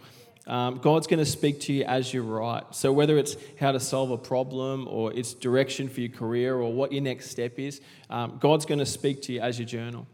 Um, 0.48 0.80
God's 0.80 1.08
going 1.08 1.20
to 1.20 1.26
speak 1.26 1.62
to 1.62 1.74
you 1.74 1.84
as 1.84 2.14
you 2.14 2.24
write. 2.24 2.76
So 2.76 2.92
whether 2.92 3.18
it's 3.18 3.36
how 3.60 3.72
to 3.72 3.80
solve 3.80 4.12
a 4.12 4.18
problem 4.18 4.88
or 4.88 5.14
it's 5.14 5.34
direction 5.34 5.88
for 5.88 6.02
your 6.02 6.10
career 6.10 6.56
or 6.56 6.74
what 6.74 6.92
your 6.92 7.02
next 7.02 7.30
step 7.30 7.60
is, 7.60 7.82
um, 8.10 8.38
God's 8.40 8.66
going 8.66 8.80
to 8.80 8.86
speak 8.86 9.22
to 9.24 9.34
you 9.34 9.40
as 9.40 9.60
you 9.60 9.66
journal. 9.66 10.08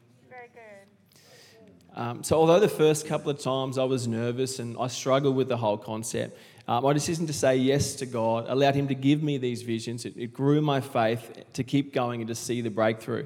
Um, 1.98 2.24
so, 2.24 2.38
although 2.38 2.60
the 2.60 2.70
first 2.70 3.08
couple 3.08 3.32
of 3.32 3.40
times 3.40 3.80
I 3.80 3.84
was 3.84 4.08
nervous 4.08 4.60
and 4.60 4.78
I 4.80 4.86
struggled 4.86 5.36
with 5.36 5.48
the 5.48 5.58
whole 5.58 5.78
concept, 5.78 6.38
uh, 6.68 6.80
my 6.80 6.94
decision 6.94 7.26
to 7.26 7.34
say 7.34 7.56
yes 7.56 7.96
to 7.96 8.06
God 8.06 8.46
allowed 8.48 8.76
Him 8.76 8.88
to 8.90 8.94
give 8.94 9.24
me 9.24 9.40
these 9.40 9.64
visions. 9.64 10.06
It, 10.06 10.16
it 10.16 10.32
grew 10.32 10.62
my 10.62 10.80
faith 10.80 11.46
to 11.54 11.64
keep 11.64 11.96
going 11.96 12.22
and 12.22 12.28
to 12.28 12.36
see 12.36 12.62
the 12.62 12.70
breakthrough. 12.70 13.26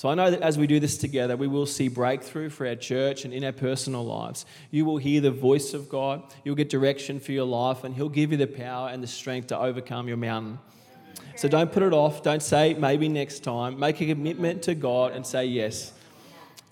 So 0.00 0.08
I 0.08 0.14
know 0.14 0.30
that 0.30 0.40
as 0.40 0.56
we 0.56 0.66
do 0.66 0.80
this 0.80 0.96
together, 0.96 1.36
we 1.36 1.46
will 1.46 1.66
see 1.66 1.88
breakthrough 1.88 2.48
for 2.48 2.66
our 2.66 2.74
church 2.74 3.26
and 3.26 3.34
in 3.34 3.44
our 3.44 3.52
personal 3.52 4.02
lives. 4.02 4.46
You 4.70 4.86
will 4.86 4.96
hear 4.96 5.20
the 5.20 5.30
voice 5.30 5.74
of 5.74 5.90
God, 5.90 6.22
you'll 6.42 6.54
get 6.54 6.70
direction 6.70 7.20
for 7.20 7.32
your 7.32 7.44
life, 7.44 7.84
and 7.84 7.94
He'll 7.94 8.08
give 8.08 8.32
you 8.32 8.38
the 8.38 8.46
power 8.46 8.88
and 8.88 9.02
the 9.02 9.06
strength 9.06 9.48
to 9.48 9.58
overcome 9.58 10.08
your 10.08 10.16
mountain. 10.16 10.58
So 11.36 11.48
don't 11.48 11.70
put 11.70 11.82
it 11.82 11.92
off. 11.92 12.22
Don't 12.22 12.42
say 12.42 12.72
maybe 12.72 13.10
next 13.10 13.40
time. 13.40 13.78
Make 13.78 14.00
a 14.00 14.06
commitment 14.06 14.62
to 14.62 14.74
God 14.74 15.12
and 15.12 15.26
say 15.26 15.44
yes. 15.44 15.92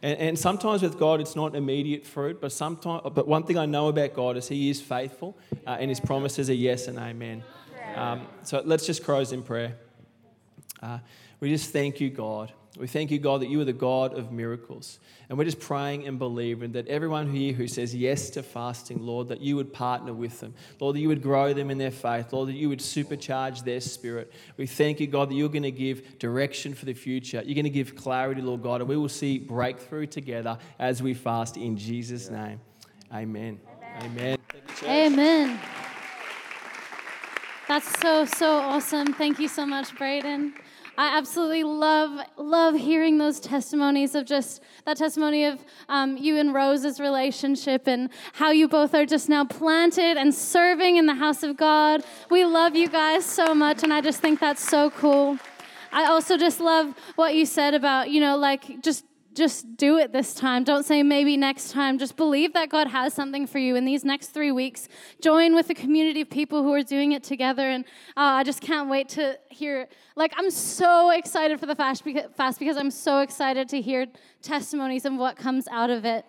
And, 0.01 0.19
and 0.19 0.39
sometimes 0.39 0.81
with 0.81 0.99
God, 0.99 1.21
it's 1.21 1.37
not 1.37 1.55
immediate 1.55 2.07
fruit, 2.07 2.41
but 2.41 2.51
sometimes, 2.51 3.03
but 3.13 3.29
one 3.29 3.43
thing 3.43 3.59
I 3.59 3.67
know 3.67 3.89
about 3.89 4.15
God 4.15 4.39
is 4.39 4.49
He 4.49 4.71
is 4.71 4.81
faithful, 4.81 5.37
uh, 5.67 5.77
and 5.79 5.91
His 5.91 6.01
promises 6.01 6.49
are 6.49 6.55
yes 6.55 6.89
and 6.89 6.99
amen. 6.99 7.45
Um, 7.95 8.27
so 8.43 8.63
let's 8.65 8.87
just 8.87 9.05
close 9.05 9.33
in 9.33 9.43
prayer. 9.43 9.77
Uh, 10.83 11.01
we 11.41 11.51
just 11.51 11.75
thank 11.75 12.01
you, 12.01 12.09
God. 12.09 12.55
We 12.79 12.87
thank 12.87 13.11
you, 13.11 13.19
God, 13.19 13.41
that 13.41 13.49
you 13.49 13.61
are 13.61 13.65
the 13.65 13.73
God 13.73 14.17
of 14.17 14.31
miracles. 14.31 15.01
And 15.29 15.37
we're 15.37 15.45
just 15.45 15.61
praying 15.61 16.07
and 16.07 16.19
believing 16.19 16.73
that 16.73 16.87
everyone 16.87 17.31
here 17.31 17.53
who 17.53 17.67
says 17.67 17.95
yes 17.95 18.31
to 18.31 18.43
fasting, 18.43 19.03
Lord, 19.03 19.29
that 19.29 19.41
you 19.41 19.57
would 19.57 19.73
partner 19.73 20.13
with 20.13 20.39
them. 20.41 20.55
Lord, 20.79 20.95
that 20.97 21.01
you 21.01 21.09
would 21.09 21.23
grow 21.23 21.53
them 21.53 21.71
in 21.71 21.79
their 21.79 21.91
faith. 21.91 22.33
Lord, 22.33 22.49
that 22.49 22.55
you 22.55 22.69
would 22.69 22.79
supercharge 22.79 23.65
their 23.65 23.81
spirit. 23.81 24.33
We 24.57 24.67
thank 24.67 25.01
you, 25.01 25.07
God, 25.07 25.31
that 25.31 25.35
you're 25.35 25.49
going 25.49 25.65
to 25.65 25.73
give 25.73 26.19
direction 26.19 26.73
for 26.73 26.85
the 26.85 26.95
future. 26.95 27.43
You're 27.45 27.57
going 27.57 27.65
to 27.65 27.71
give 27.71 27.97
clarity, 27.97 28.41
Lord 28.41 28.63
God, 28.63 28.81
and 28.81 28.89
we 28.89 28.97
will 28.97 29.09
see 29.09 29.39
breakthrough 29.39 30.07
together 30.07 30.57
as 30.79 31.03
we 31.03 31.15
fast 31.15 31.57
in 31.57 31.77
Jesus' 31.77 32.31
name. 32.31 32.61
Amen. 33.13 33.59
Amen. 34.03 34.39
Amen. 34.85 35.13
Amen. 35.13 35.61
That's 37.67 38.01
so, 38.01 38.25
so 38.25 38.57
awesome. 38.59 39.13
Thank 39.13 39.39
you 39.39 39.49
so 39.49 39.67
much, 39.67 39.95
Bradon. 39.95 40.53
I 40.99 41.17
absolutely 41.17 41.63
love 41.63 42.27
love 42.37 42.75
hearing 42.75 43.19
those 43.19 43.39
testimonies 43.39 44.17
of 44.17 44.27
just 44.27 44.61
that 44.85 44.97
testimony 44.97 45.45
of 45.45 45.65
um, 45.89 46.17
you 46.17 46.39
and 46.39 46.53
Rose's 46.53 46.99
relationship 46.99 47.87
and 47.87 48.11
how 48.33 48.51
you 48.51 48.67
both 48.67 48.97
are 48.97 49.07
just 49.07 49.29
now 49.29 49.45
planted 49.45 50.17
and 50.17 50.35
serving 50.35 50.97
in 50.97 51.07
the 51.07 51.15
house 51.15 51.45
of 51.45 51.57
God. 51.57 52.03
We 52.31 52.45
love 52.45 52.75
you 52.75 52.89
guys 52.89 53.25
so 53.25 53.55
much, 53.55 53.85
and 53.85 53.93
I 53.93 54.01
just 54.01 54.21
think 54.21 54.41
that's 54.41 54.69
so 54.69 54.91
cool. 54.91 55.39
I 55.93 56.07
also 56.07 56.37
just 56.37 56.59
love 56.59 56.93
what 57.15 57.33
you 57.37 57.47
said 57.47 57.75
about 57.75 58.11
you 58.11 58.21
know 58.21 58.37
like 58.37 58.83
just 58.83 59.05
just 59.35 59.77
do 59.77 59.99
it 59.99 60.13
this 60.13 60.35
time. 60.35 60.65
Don't 60.65 60.85
say 60.85 61.03
maybe 61.03 61.37
next 61.37 61.71
time. 61.71 61.99
Just 61.99 62.17
believe 62.17 62.53
that 62.55 62.69
God 62.71 62.89
has 62.89 63.15
something 63.15 63.47
for 63.47 63.59
you 63.59 63.77
in 63.77 63.85
these 63.85 64.05
next 64.05 64.29
three 64.29 64.53
weeks. 64.53 64.89
Join 65.21 65.55
with 65.55 65.71
a 65.71 65.75
community 65.75 66.23
of 66.23 66.31
people 66.31 66.63
who 66.63 66.73
are 66.73 66.83
doing 66.83 67.13
it 67.13 67.23
together. 67.23 67.69
And 67.69 67.85
uh, 68.17 68.41
I 68.41 68.43
just 68.43 68.61
can't 68.61 68.89
wait 68.89 69.09
to 69.11 69.39
hear. 69.49 69.89
Like, 70.17 70.33
I'm 70.37 70.51
so 70.51 71.11
excited 71.11 71.61
for 71.61 71.67
the 71.67 71.77
fast 71.77 72.05
because, 72.05 72.31
fast 72.37 72.59
because 72.59 72.77
I'm 72.77 72.91
so 72.91 73.21
excited 73.21 73.69
to 73.69 73.81
hear 73.81 74.07
testimonies 74.43 75.05
and 75.05 75.19
what 75.19 75.37
comes 75.37 75.69
out 75.69 75.91
of 75.91 76.05
it. 76.05 76.25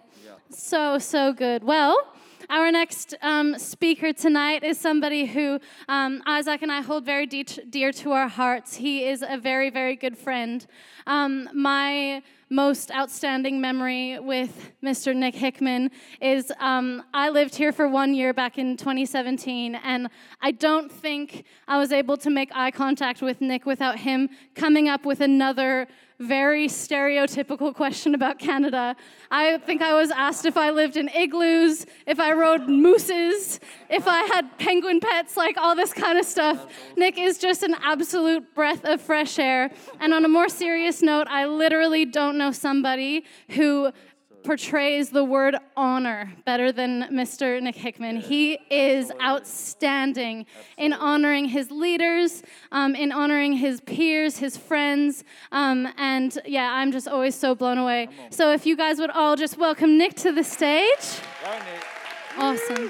So, 0.52 0.98
so 0.98 1.34
good. 1.34 1.64
Well, 1.64 2.14
our 2.50 2.72
next 2.72 3.14
um, 3.22 3.58
speaker 3.60 4.12
tonight 4.12 4.64
is 4.64 4.80
somebody 4.80 5.26
who 5.26 5.60
um, 5.88 6.24
Isaac 6.26 6.64
and 6.64 6.72
I 6.72 6.82
hold 6.82 7.06
very 7.06 7.28
de- 7.28 7.44
dear 7.44 7.92
to 7.94 8.12
our 8.12 8.28
hearts. 8.28 8.76
He 8.76 9.08
is 9.08 9.24
a 9.28 9.38
very, 9.38 9.70
very 9.70 9.96
good 9.96 10.18
friend. 10.18 10.66
Um, 11.06 11.48
my 11.54 12.24
most 12.50 12.90
outstanding 12.92 13.62
memory 13.62 14.18
with 14.18 14.72
Mr. 14.84 15.16
Nick 15.16 15.36
Hickman 15.36 15.92
is 16.20 16.52
um, 16.60 17.04
I 17.14 17.30
lived 17.30 17.54
here 17.56 17.72
for 17.72 17.88
one 17.88 18.16
year 18.16 18.34
back 18.34 18.58
in 18.58 18.76
2017, 18.76 19.76
and 19.76 20.08
I 20.42 20.50
don't 20.50 20.92
think 20.92 21.46
I 21.68 21.78
was 21.78 21.92
able 21.92 22.18
to 22.18 22.32
make 22.32 22.50
eye 22.56 22.72
contact 22.72 23.22
with 23.22 23.42
Nick 23.42 23.68
without 23.68 24.00
him 24.00 24.30
coming 24.56 24.90
up 24.90 25.06
with 25.06 25.22
another 25.22 25.88
very 26.20 26.68
stereotypical 26.68 27.74
question 27.74 28.14
about 28.14 28.40
Canada. 28.40 28.96
I 29.32 29.58
think 29.60 29.82
I 29.82 29.94
was 29.94 30.12
asked 30.12 30.46
if 30.46 30.58
I 30.58 30.70
lived 30.70 30.98
in 30.98 31.08
igloos, 31.10 31.86
if 32.06 32.20
I 32.20 32.34
rode 32.34 32.68
mooses, 32.68 33.62
if 33.90 34.06
I 34.06 34.24
had 34.24 34.58
penguin 34.58 35.00
pets, 35.00 35.38
like 35.38 35.56
all 35.58 35.76
this 35.76 35.94
kind 35.94 36.20
of 36.20 36.26
stuff. 36.26 36.68
Nick 36.98 37.18
is 37.18 37.38
just 37.38 37.64
an 37.64 37.74
absolute 37.82 38.54
breath 38.54 38.84
of 38.84 39.00
fresh 39.00 39.40
air. 39.40 39.72
And 40.02 40.14
on 40.14 40.26
a 40.26 40.28
more 40.28 40.50
serious 40.50 41.02
note, 41.02 41.28
I 41.30 41.46
literally 41.46 42.04
don't 42.04 42.38
know 42.38 42.52
somebody 42.52 43.24
who 43.52 43.92
portrays 44.44 45.10
the 45.10 45.24
word 45.24 45.56
honor 45.76 46.32
better 46.46 46.72
than 46.72 47.04
Mr. 47.12 47.62
Nick 47.62 47.76
Hickman. 47.76 48.18
He 48.18 48.60
is 48.70 49.12
outstanding 49.22 50.46
in 50.78 50.94
honoring 50.94 51.46
his 51.46 51.72
leaders, 51.72 52.44
um, 52.72 52.96
in 52.96 53.12
honoring 53.12 53.54
his 53.54 53.82
peers, 53.82 54.38
his 54.38 54.58
friends, 54.58 55.24
um, 55.52 55.88
and 55.98 56.38
yeah, 56.46 56.74
I'm 56.74 56.92
just 56.92 57.08
always 57.08 57.36
so 57.36 57.56
blown 57.56 57.78
away. 57.78 58.10
So 58.30 58.52
if 58.52 58.66
you 58.66 58.76
guys 58.76 59.00
would 59.00 59.12
all 59.12 59.36
just 59.36 59.58
welcome 59.58 59.98
Nick 59.98 60.16
to 60.16 60.32
the 60.32 60.44
stage. 60.44 61.20
Awesome. 62.38 62.90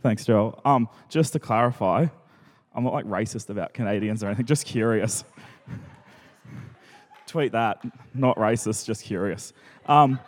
Thanks, 0.00 0.24
Joel. 0.24 0.60
Um, 0.64 0.88
just 1.08 1.32
to 1.32 1.38
clarify, 1.38 2.06
I'm 2.74 2.84
not 2.84 2.92
like 2.92 3.06
racist 3.06 3.50
about 3.50 3.74
Canadians 3.74 4.22
or 4.22 4.28
anything, 4.28 4.46
just 4.46 4.64
curious 4.64 5.24
tweet 7.28 7.52
that. 7.52 7.84
Not 8.14 8.36
racist, 8.36 8.86
just 8.86 9.04
curious. 9.04 9.52
Um, 9.86 10.18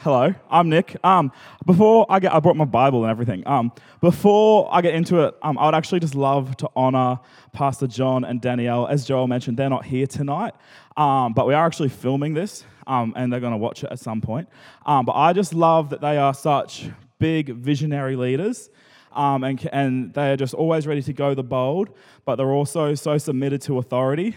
hello, 0.00 0.34
I'm 0.50 0.70
Nick. 0.70 0.96
Um, 1.04 1.30
before 1.66 2.06
I 2.08 2.18
get, 2.20 2.32
I 2.34 2.40
brought 2.40 2.56
my 2.56 2.64
Bible 2.64 3.04
and 3.04 3.10
everything. 3.10 3.46
Um, 3.46 3.70
before 4.00 4.68
I 4.72 4.80
get 4.80 4.94
into 4.94 5.20
it, 5.20 5.34
um, 5.42 5.58
I 5.58 5.66
would 5.66 5.74
actually 5.74 6.00
just 6.00 6.14
love 6.14 6.56
to 6.58 6.70
honor 6.74 7.20
Pastor 7.52 7.86
John 7.86 8.24
and 8.24 8.40
Danielle. 8.40 8.86
As 8.86 9.04
Joel 9.04 9.26
mentioned, 9.26 9.58
they're 9.58 9.70
not 9.70 9.84
here 9.84 10.06
tonight, 10.06 10.54
um, 10.96 11.34
but 11.34 11.46
we 11.46 11.52
are 11.52 11.66
actually 11.66 11.90
filming 11.90 12.32
this, 12.32 12.64
um, 12.86 13.12
and 13.14 13.30
they're 13.30 13.40
going 13.40 13.52
to 13.52 13.58
watch 13.58 13.84
it 13.84 13.92
at 13.92 13.98
some 13.98 14.22
point. 14.22 14.48
Um, 14.86 15.04
but 15.04 15.12
I 15.12 15.34
just 15.34 15.52
love 15.52 15.90
that 15.90 16.00
they 16.00 16.16
are 16.16 16.32
such 16.32 16.88
big 17.18 17.54
visionary 17.54 18.16
leaders. 18.16 18.70
And, 19.16 19.68
and 19.72 20.12
they 20.12 20.32
are 20.32 20.36
just 20.36 20.54
always 20.54 20.88
ready 20.88 21.00
to 21.02 21.12
go 21.12 21.34
the 21.34 21.44
bold, 21.44 21.90
but 22.24 22.34
they're 22.34 22.50
also 22.50 22.96
so 22.96 23.16
submitted 23.16 23.62
to 23.62 23.78
authority 23.78 24.34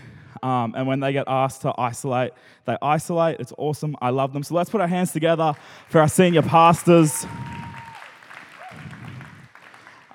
um, 0.47 0.75
and 0.77 0.87
when 0.87 1.01
they 1.01 1.11
get 1.11 1.25
asked 1.27 1.63
to 1.63 1.73
isolate, 1.77 2.31
they 2.63 2.77
isolate. 2.81 3.41
It's 3.41 3.51
awesome. 3.57 3.97
I 4.01 4.11
love 4.11 4.31
them. 4.31 4.43
So 4.43 4.55
let's 4.55 4.69
put 4.69 4.79
our 4.79 4.87
hands 4.87 5.11
together 5.11 5.53
for 5.89 5.99
our 5.99 6.07
senior 6.07 6.41
pastors. 6.41 7.25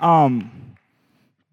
Um, 0.01 0.75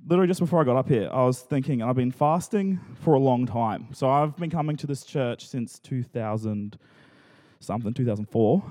literally 0.08 0.30
just 0.30 0.40
before 0.40 0.62
I 0.62 0.64
got 0.64 0.78
up 0.78 0.88
here, 0.88 1.10
I 1.12 1.26
was 1.26 1.42
thinking 1.42 1.84
I've 1.84 1.98
been 1.98 2.14
fasting 2.14 2.80
for 3.02 3.16
a 3.16 3.20
long 3.20 3.46
time. 3.46 3.88
So 3.92 4.10
I've 4.10 4.38
been 4.38 4.50
coming 4.50 4.78
to 4.78 4.88
this 4.88 5.04
church 5.04 5.46
since 5.46 5.78
2000 5.80 6.80
something, 7.60 7.94
2004. 7.94 8.64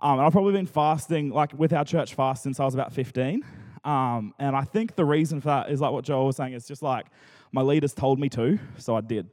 Um, 0.00 0.12
and 0.18 0.22
I've 0.22 0.32
probably 0.32 0.54
been 0.54 0.64
fasting, 0.66 1.28
like 1.28 1.52
with 1.52 1.74
our 1.74 1.84
church 1.84 2.14
fast, 2.14 2.42
since 2.42 2.60
I 2.60 2.64
was 2.64 2.72
about 2.72 2.94
15. 2.94 3.44
Um, 3.84 4.34
and 4.38 4.56
I 4.56 4.62
think 4.62 4.96
the 4.96 5.04
reason 5.04 5.40
for 5.40 5.48
that 5.48 5.70
is 5.70 5.80
like 5.80 5.92
what 5.92 6.04
Joel 6.04 6.26
was 6.26 6.36
saying, 6.36 6.54
it's 6.54 6.66
just 6.66 6.82
like 6.82 7.06
my 7.52 7.60
leaders 7.62 7.92
told 7.92 8.18
me 8.18 8.28
to, 8.30 8.58
so 8.78 8.96
I 8.96 9.00
did. 9.00 9.28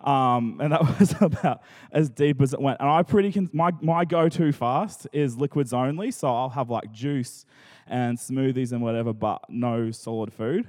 Um, 0.00 0.60
and 0.60 0.72
that 0.72 0.80
was 1.00 1.14
about 1.20 1.62
as 1.92 2.08
deep 2.08 2.40
as 2.40 2.52
it 2.52 2.60
went. 2.60 2.80
And 2.80 2.88
I 2.88 3.02
pretty 3.02 3.32
con- 3.32 3.50
my 3.52 3.72
my 3.80 4.04
go-to 4.04 4.52
fast 4.52 5.08
is 5.12 5.36
liquids 5.36 5.72
only, 5.72 6.10
so 6.10 6.28
I'll 6.28 6.50
have 6.50 6.70
like 6.70 6.92
juice 6.92 7.44
and 7.86 8.16
smoothies 8.16 8.72
and 8.72 8.82
whatever, 8.82 9.12
but 9.12 9.42
no 9.48 9.90
solid 9.90 10.32
food. 10.32 10.68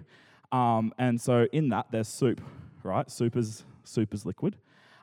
Um, 0.52 0.94
and 0.98 1.22
so 1.22 1.48
in 1.52 1.70
that 1.70 1.88
there's 1.92 2.08
soup, 2.08 2.42
right? 2.84 3.10
Soup 3.12 3.36
is 3.38 3.64
soup 3.84 4.14
is 4.14 4.26
liquid. 4.26 4.56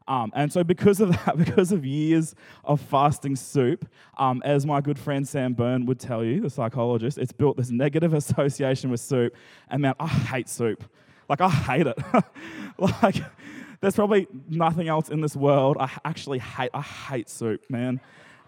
Um, 0.08 0.32
and 0.34 0.52
so 0.52 0.62
because 0.62 1.00
of 1.00 1.10
that, 1.24 1.36
because 1.36 1.72
of 1.72 1.84
years 1.84 2.34
of 2.64 2.80
fasting 2.80 3.36
soup, 3.36 3.88
um, 4.18 4.42
as 4.44 4.66
my 4.66 4.80
good 4.80 4.98
friend 4.98 5.26
Sam 5.26 5.52
Byrne 5.52 5.86
would 5.86 5.98
tell 5.98 6.24
you, 6.24 6.40
the 6.40 6.50
psychologist, 6.50 7.18
it's 7.18 7.32
built 7.32 7.56
this 7.56 7.70
negative 7.70 8.14
association 8.14 8.90
with 8.90 9.00
soup. 9.00 9.34
And 9.68 9.82
man, 9.82 9.94
I 9.98 10.06
hate 10.06 10.48
soup. 10.48 10.84
Like, 11.28 11.40
I 11.40 11.48
hate 11.48 11.86
it. 11.86 11.98
like, 12.78 13.16
there's 13.80 13.94
probably 13.94 14.26
nothing 14.48 14.88
else 14.88 15.08
in 15.08 15.20
this 15.20 15.36
world 15.36 15.76
I 15.78 15.90
actually 16.04 16.38
hate. 16.38 16.70
I 16.72 16.80
hate 16.80 17.28
soup, 17.28 17.62
man, 17.68 18.00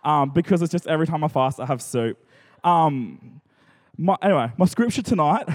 um, 0.05 0.31
because 0.31 0.63
it's 0.63 0.73
just 0.73 0.87
every 0.87 1.07
time 1.07 1.25
I 1.25 1.29
fast, 1.29 1.61
I 1.61 1.67
have 1.67 1.83
soup. 1.83 2.19
Um, 2.65 3.41
my, 3.97 4.17
anyway, 4.23 4.53
my 4.57 4.67
scripture 4.67 5.03
tonight, 5.03 5.49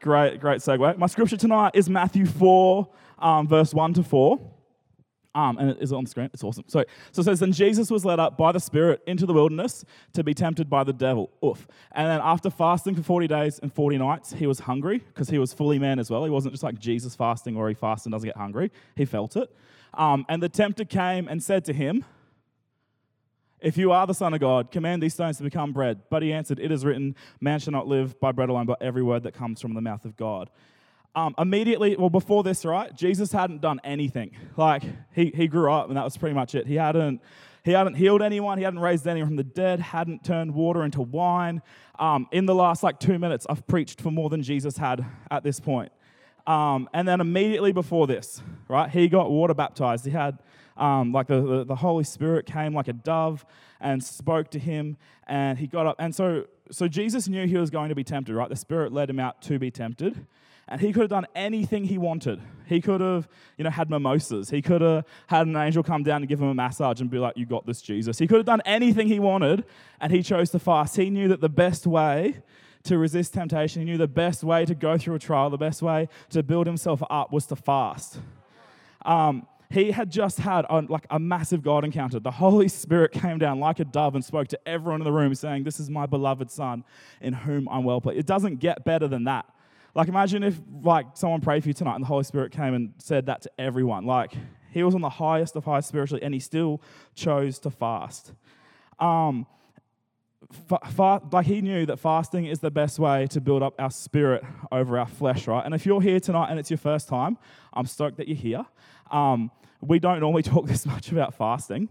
great, 0.00 0.40
great 0.40 0.60
segue. 0.60 0.98
My 0.98 1.06
scripture 1.06 1.38
tonight 1.38 1.72
is 1.74 1.88
Matthew 1.88 2.26
4, 2.26 2.88
um, 3.18 3.48
verse 3.48 3.72
1 3.72 3.94
to 3.94 4.02
4. 4.02 4.38
Um, 5.34 5.58
and 5.58 5.70
it 5.70 5.78
is 5.80 5.92
on 5.92 6.04
the 6.04 6.10
screen. 6.10 6.28
It's 6.32 6.42
awesome. 6.42 6.64
So, 6.66 6.84
so 7.12 7.20
it 7.20 7.24
says, 7.24 7.40
Then 7.40 7.52
Jesus 7.52 7.90
was 7.90 8.04
led 8.04 8.18
up 8.18 8.36
by 8.36 8.50
the 8.50 8.58
Spirit 8.58 9.00
into 9.06 9.26
the 9.26 9.32
wilderness 9.32 9.84
to 10.14 10.24
be 10.24 10.34
tempted 10.34 10.68
by 10.68 10.82
the 10.82 10.92
devil. 10.92 11.30
Oof. 11.44 11.68
And 11.92 12.08
then 12.08 12.20
after 12.22 12.50
fasting 12.50 12.96
for 12.96 13.02
40 13.02 13.28
days 13.28 13.60
and 13.60 13.72
40 13.72 13.98
nights, 13.98 14.32
he 14.32 14.46
was 14.46 14.60
hungry 14.60 14.98
because 14.98 15.30
he 15.30 15.38
was 15.38 15.52
fully 15.52 15.78
man 15.78 16.00
as 16.00 16.10
well. 16.10 16.24
He 16.24 16.30
wasn't 16.30 16.52
just 16.52 16.64
like 16.64 16.80
Jesus 16.80 17.14
fasting 17.14 17.56
or 17.56 17.68
he 17.68 17.74
fasts 17.74 18.06
and 18.06 18.12
doesn't 18.12 18.26
get 18.26 18.36
hungry. 18.36 18.72
He 18.96 19.04
felt 19.04 19.36
it. 19.36 19.54
Um, 19.94 20.26
and 20.28 20.42
the 20.42 20.48
tempter 20.48 20.84
came 20.84 21.28
and 21.28 21.42
said 21.42 21.64
to 21.66 21.72
him, 21.72 22.04
If 23.60 23.76
you 23.76 23.92
are 23.92 24.08
the 24.08 24.14
Son 24.14 24.34
of 24.34 24.40
God, 24.40 24.72
command 24.72 25.00
these 25.00 25.14
stones 25.14 25.36
to 25.36 25.44
become 25.44 25.72
bread. 25.72 26.00
But 26.10 26.22
he 26.22 26.32
answered, 26.32 26.58
It 26.58 26.72
is 26.72 26.84
written, 26.84 27.14
Man 27.40 27.60
shall 27.60 27.72
not 27.72 27.86
live 27.86 28.18
by 28.18 28.32
bread 28.32 28.48
alone, 28.48 28.66
but 28.66 28.82
every 28.82 29.02
word 29.02 29.22
that 29.22 29.34
comes 29.34 29.60
from 29.60 29.74
the 29.74 29.80
mouth 29.80 30.04
of 30.04 30.16
God. 30.16 30.50
Um, 31.14 31.34
immediately, 31.38 31.96
well, 31.96 32.08
before 32.08 32.44
this, 32.44 32.64
right, 32.64 32.94
Jesus 32.94 33.32
hadn't 33.32 33.60
done 33.60 33.80
anything. 33.82 34.30
Like, 34.56 34.84
he, 35.12 35.32
he 35.34 35.48
grew 35.48 35.72
up, 35.72 35.88
and 35.88 35.96
that 35.96 36.04
was 36.04 36.16
pretty 36.16 36.34
much 36.34 36.54
it. 36.54 36.68
He 36.68 36.76
hadn't, 36.76 37.20
he 37.64 37.72
hadn't 37.72 37.94
healed 37.94 38.22
anyone, 38.22 38.58
he 38.58 38.64
hadn't 38.64 38.78
raised 38.78 39.06
anyone 39.08 39.30
from 39.30 39.36
the 39.36 39.42
dead, 39.42 39.80
hadn't 39.80 40.24
turned 40.24 40.54
water 40.54 40.84
into 40.84 41.02
wine. 41.02 41.62
Um, 41.98 42.28
in 42.30 42.46
the 42.46 42.54
last, 42.54 42.84
like, 42.84 43.00
two 43.00 43.18
minutes, 43.18 43.44
I've 43.50 43.66
preached 43.66 44.00
for 44.00 44.12
more 44.12 44.30
than 44.30 44.42
Jesus 44.42 44.76
had 44.76 45.04
at 45.32 45.42
this 45.42 45.58
point. 45.58 45.90
Um, 46.46 46.88
and 46.94 47.08
then 47.08 47.20
immediately 47.20 47.72
before 47.72 48.06
this, 48.06 48.40
right, 48.68 48.88
he 48.88 49.08
got 49.08 49.32
water 49.32 49.52
baptized. 49.52 50.04
He 50.04 50.12
had, 50.12 50.38
um, 50.76 51.12
like, 51.12 51.26
the, 51.26 51.40
the, 51.40 51.64
the 51.64 51.76
Holy 51.76 52.04
Spirit 52.04 52.46
came 52.46 52.72
like 52.72 52.86
a 52.86 52.92
dove 52.92 53.44
and 53.80 54.02
spoke 54.02 54.48
to 54.52 54.60
him, 54.60 54.96
and 55.26 55.58
he 55.58 55.66
got 55.66 55.86
up. 55.86 55.96
And 55.98 56.14
so, 56.14 56.44
so 56.70 56.86
Jesus 56.86 57.26
knew 57.26 57.48
he 57.48 57.56
was 57.56 57.68
going 57.68 57.88
to 57.88 57.96
be 57.96 58.04
tempted, 58.04 58.32
right? 58.32 58.48
The 58.48 58.54
Spirit 58.54 58.92
led 58.92 59.10
him 59.10 59.18
out 59.18 59.42
to 59.42 59.58
be 59.58 59.72
tempted 59.72 60.24
and 60.70 60.80
he 60.80 60.92
could 60.92 61.00
have 61.02 61.10
done 61.10 61.26
anything 61.34 61.84
he 61.84 61.98
wanted. 61.98 62.40
He 62.66 62.80
could 62.80 63.00
have, 63.00 63.28
you 63.58 63.64
know, 63.64 63.70
had 63.70 63.90
mimosas. 63.90 64.48
He 64.48 64.62
could 64.62 64.80
have 64.80 65.04
had 65.26 65.48
an 65.48 65.56
angel 65.56 65.82
come 65.82 66.04
down 66.04 66.22
and 66.22 66.28
give 66.28 66.40
him 66.40 66.46
a 66.46 66.54
massage 66.54 67.00
and 67.00 67.10
be 67.10 67.18
like, 67.18 67.36
"You 67.36 67.44
got 67.44 67.66
this, 67.66 67.82
Jesus." 67.82 68.18
He 68.18 68.28
could 68.28 68.36
have 68.36 68.46
done 68.46 68.62
anything 68.64 69.08
he 69.08 69.18
wanted, 69.18 69.64
and 70.00 70.12
he 70.12 70.22
chose 70.22 70.50
to 70.50 70.60
fast. 70.60 70.96
He 70.96 71.10
knew 71.10 71.26
that 71.28 71.40
the 71.40 71.48
best 71.48 71.86
way 71.86 72.36
to 72.84 72.96
resist 72.96 73.34
temptation, 73.34 73.82
he 73.82 73.86
knew 73.86 73.98
the 73.98 74.08
best 74.08 74.44
way 74.44 74.64
to 74.64 74.74
go 74.74 74.96
through 74.96 75.16
a 75.16 75.18
trial, 75.18 75.50
the 75.50 75.58
best 75.58 75.82
way 75.82 76.08
to 76.30 76.42
build 76.42 76.66
himself 76.66 77.02
up 77.10 77.32
was 77.32 77.46
to 77.46 77.56
fast. 77.56 78.20
Um, 79.04 79.46
he 79.68 79.90
had 79.90 80.10
just 80.10 80.38
had 80.38 80.64
a, 80.68 80.80
like 80.80 81.06
a 81.10 81.18
massive 81.18 81.62
God 81.62 81.84
encounter. 81.84 82.18
The 82.18 82.30
Holy 82.30 82.68
Spirit 82.68 83.12
came 83.12 83.38
down 83.38 83.60
like 83.60 83.80
a 83.80 83.84
dove 83.84 84.14
and 84.14 84.24
spoke 84.24 84.48
to 84.48 84.58
everyone 84.66 85.00
in 85.00 85.04
the 85.04 85.12
room, 85.12 85.34
saying, 85.34 85.64
"This 85.64 85.80
is 85.80 85.90
my 85.90 86.06
beloved 86.06 86.50
Son, 86.50 86.84
in 87.20 87.32
whom 87.32 87.68
I'm 87.68 87.82
well 87.82 88.00
pleased." 88.00 88.18
It 88.20 88.26
doesn't 88.26 88.56
get 88.60 88.84
better 88.84 89.08
than 89.08 89.24
that. 89.24 89.46
Like, 89.94 90.08
imagine 90.08 90.42
if, 90.42 90.60
like, 90.82 91.06
someone 91.14 91.40
prayed 91.40 91.62
for 91.62 91.68
you 91.68 91.74
tonight 91.74 91.94
and 91.94 92.02
the 92.02 92.08
Holy 92.08 92.24
Spirit 92.24 92.52
came 92.52 92.74
and 92.74 92.92
said 92.98 93.26
that 93.26 93.42
to 93.42 93.50
everyone. 93.58 94.04
Like, 94.04 94.32
he 94.70 94.82
was 94.82 94.94
on 94.94 95.00
the 95.00 95.10
highest 95.10 95.56
of 95.56 95.64
highs 95.64 95.86
spiritually 95.86 96.22
and 96.22 96.32
he 96.32 96.40
still 96.40 96.80
chose 97.14 97.58
to 97.60 97.70
fast. 97.70 98.32
Um, 98.98 99.46
fa- 100.68 100.78
fa- 100.90 101.22
like, 101.32 101.46
he 101.46 101.60
knew 101.60 101.86
that 101.86 101.98
fasting 101.98 102.46
is 102.46 102.60
the 102.60 102.70
best 102.70 102.98
way 102.98 103.26
to 103.28 103.40
build 103.40 103.62
up 103.62 103.74
our 103.80 103.90
spirit 103.90 104.44
over 104.70 104.98
our 104.98 105.08
flesh, 105.08 105.46
right? 105.48 105.64
And 105.64 105.74
if 105.74 105.84
you're 105.84 106.02
here 106.02 106.20
tonight 106.20 106.50
and 106.50 106.58
it's 106.58 106.70
your 106.70 106.78
first 106.78 107.08
time, 107.08 107.36
I'm 107.72 107.86
stoked 107.86 108.16
that 108.18 108.28
you're 108.28 108.36
here. 108.36 108.66
Um, 109.10 109.50
we 109.80 109.98
don't 109.98 110.20
normally 110.20 110.42
talk 110.44 110.66
this 110.66 110.86
much 110.86 111.10
about 111.10 111.34
fasting 111.34 111.88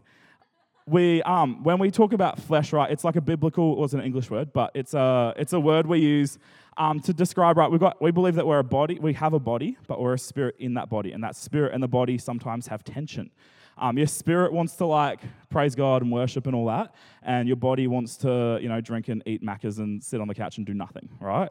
we 0.89 1.22
um, 1.24 1.63
when 1.63 1.79
we 1.79 1.91
talk 1.91 2.13
about 2.13 2.39
flesh, 2.39 2.74
right, 2.74 2.91
it's 2.91 3.03
like 3.03 3.15
a 3.15 3.22
biblical, 3.22 3.74
it 3.74 3.79
wasn't 3.79 4.01
an 4.01 4.08
English 4.08 4.29
word, 4.29 4.51
but 4.53 4.72
it's 4.74 4.93
a 4.93 5.34
it's 5.38 5.53
a 5.53 5.60
word 5.60 5.86
we 5.86 6.00
use 6.00 6.39
um, 6.77 7.00
to 7.01 7.13
describe, 7.13 7.58
right? 7.58 7.69
We've 7.69 7.79
got 7.79 8.01
we 8.01 8.12
believe 8.12 8.36
that 8.36 8.48
we're 8.48 8.60
a 8.60 8.63
body, 8.63 9.00
we 9.00 9.13
have 9.13 9.34
a 9.34 9.39
body, 9.39 9.77
but 9.88 10.00
we're 10.01 10.13
a 10.13 10.19
spirit 10.19 10.55
in 10.60 10.74
that 10.75 10.89
body, 10.89 11.12
and 11.12 11.24
that 11.24 11.36
spirit 11.36 11.74
and 11.74 11.84
the 11.84 11.88
body 11.88 12.17
sometimes 12.17 12.67
have 12.67 12.84
tension. 12.84 13.31
Um, 13.77 13.98
your 13.98 14.08
spirit 14.08 14.51
wants 14.51 14.75
to 14.77 14.86
like 14.86 15.22
praise 15.50 15.74
God 15.75 16.01
and 16.01 16.12
worship 16.12 16.48
and 16.48 16.55
all 16.55 16.65
that, 16.65 16.93
and 17.24 17.48
your 17.48 17.58
body 17.58 17.88
wants 17.88 18.17
to, 18.17 18.60
you 18.62 18.67
know, 18.67 18.81
drink 18.81 19.08
and 19.08 19.24
eat 19.25 19.41
Macca's 19.43 19.79
and 19.79 20.03
sit 20.03 20.19
on 20.19 20.27
the 20.27 20.36
couch 20.36 20.58
and 20.58 20.65
do 20.65 20.74
nothing, 20.74 21.10
right? 21.22 21.50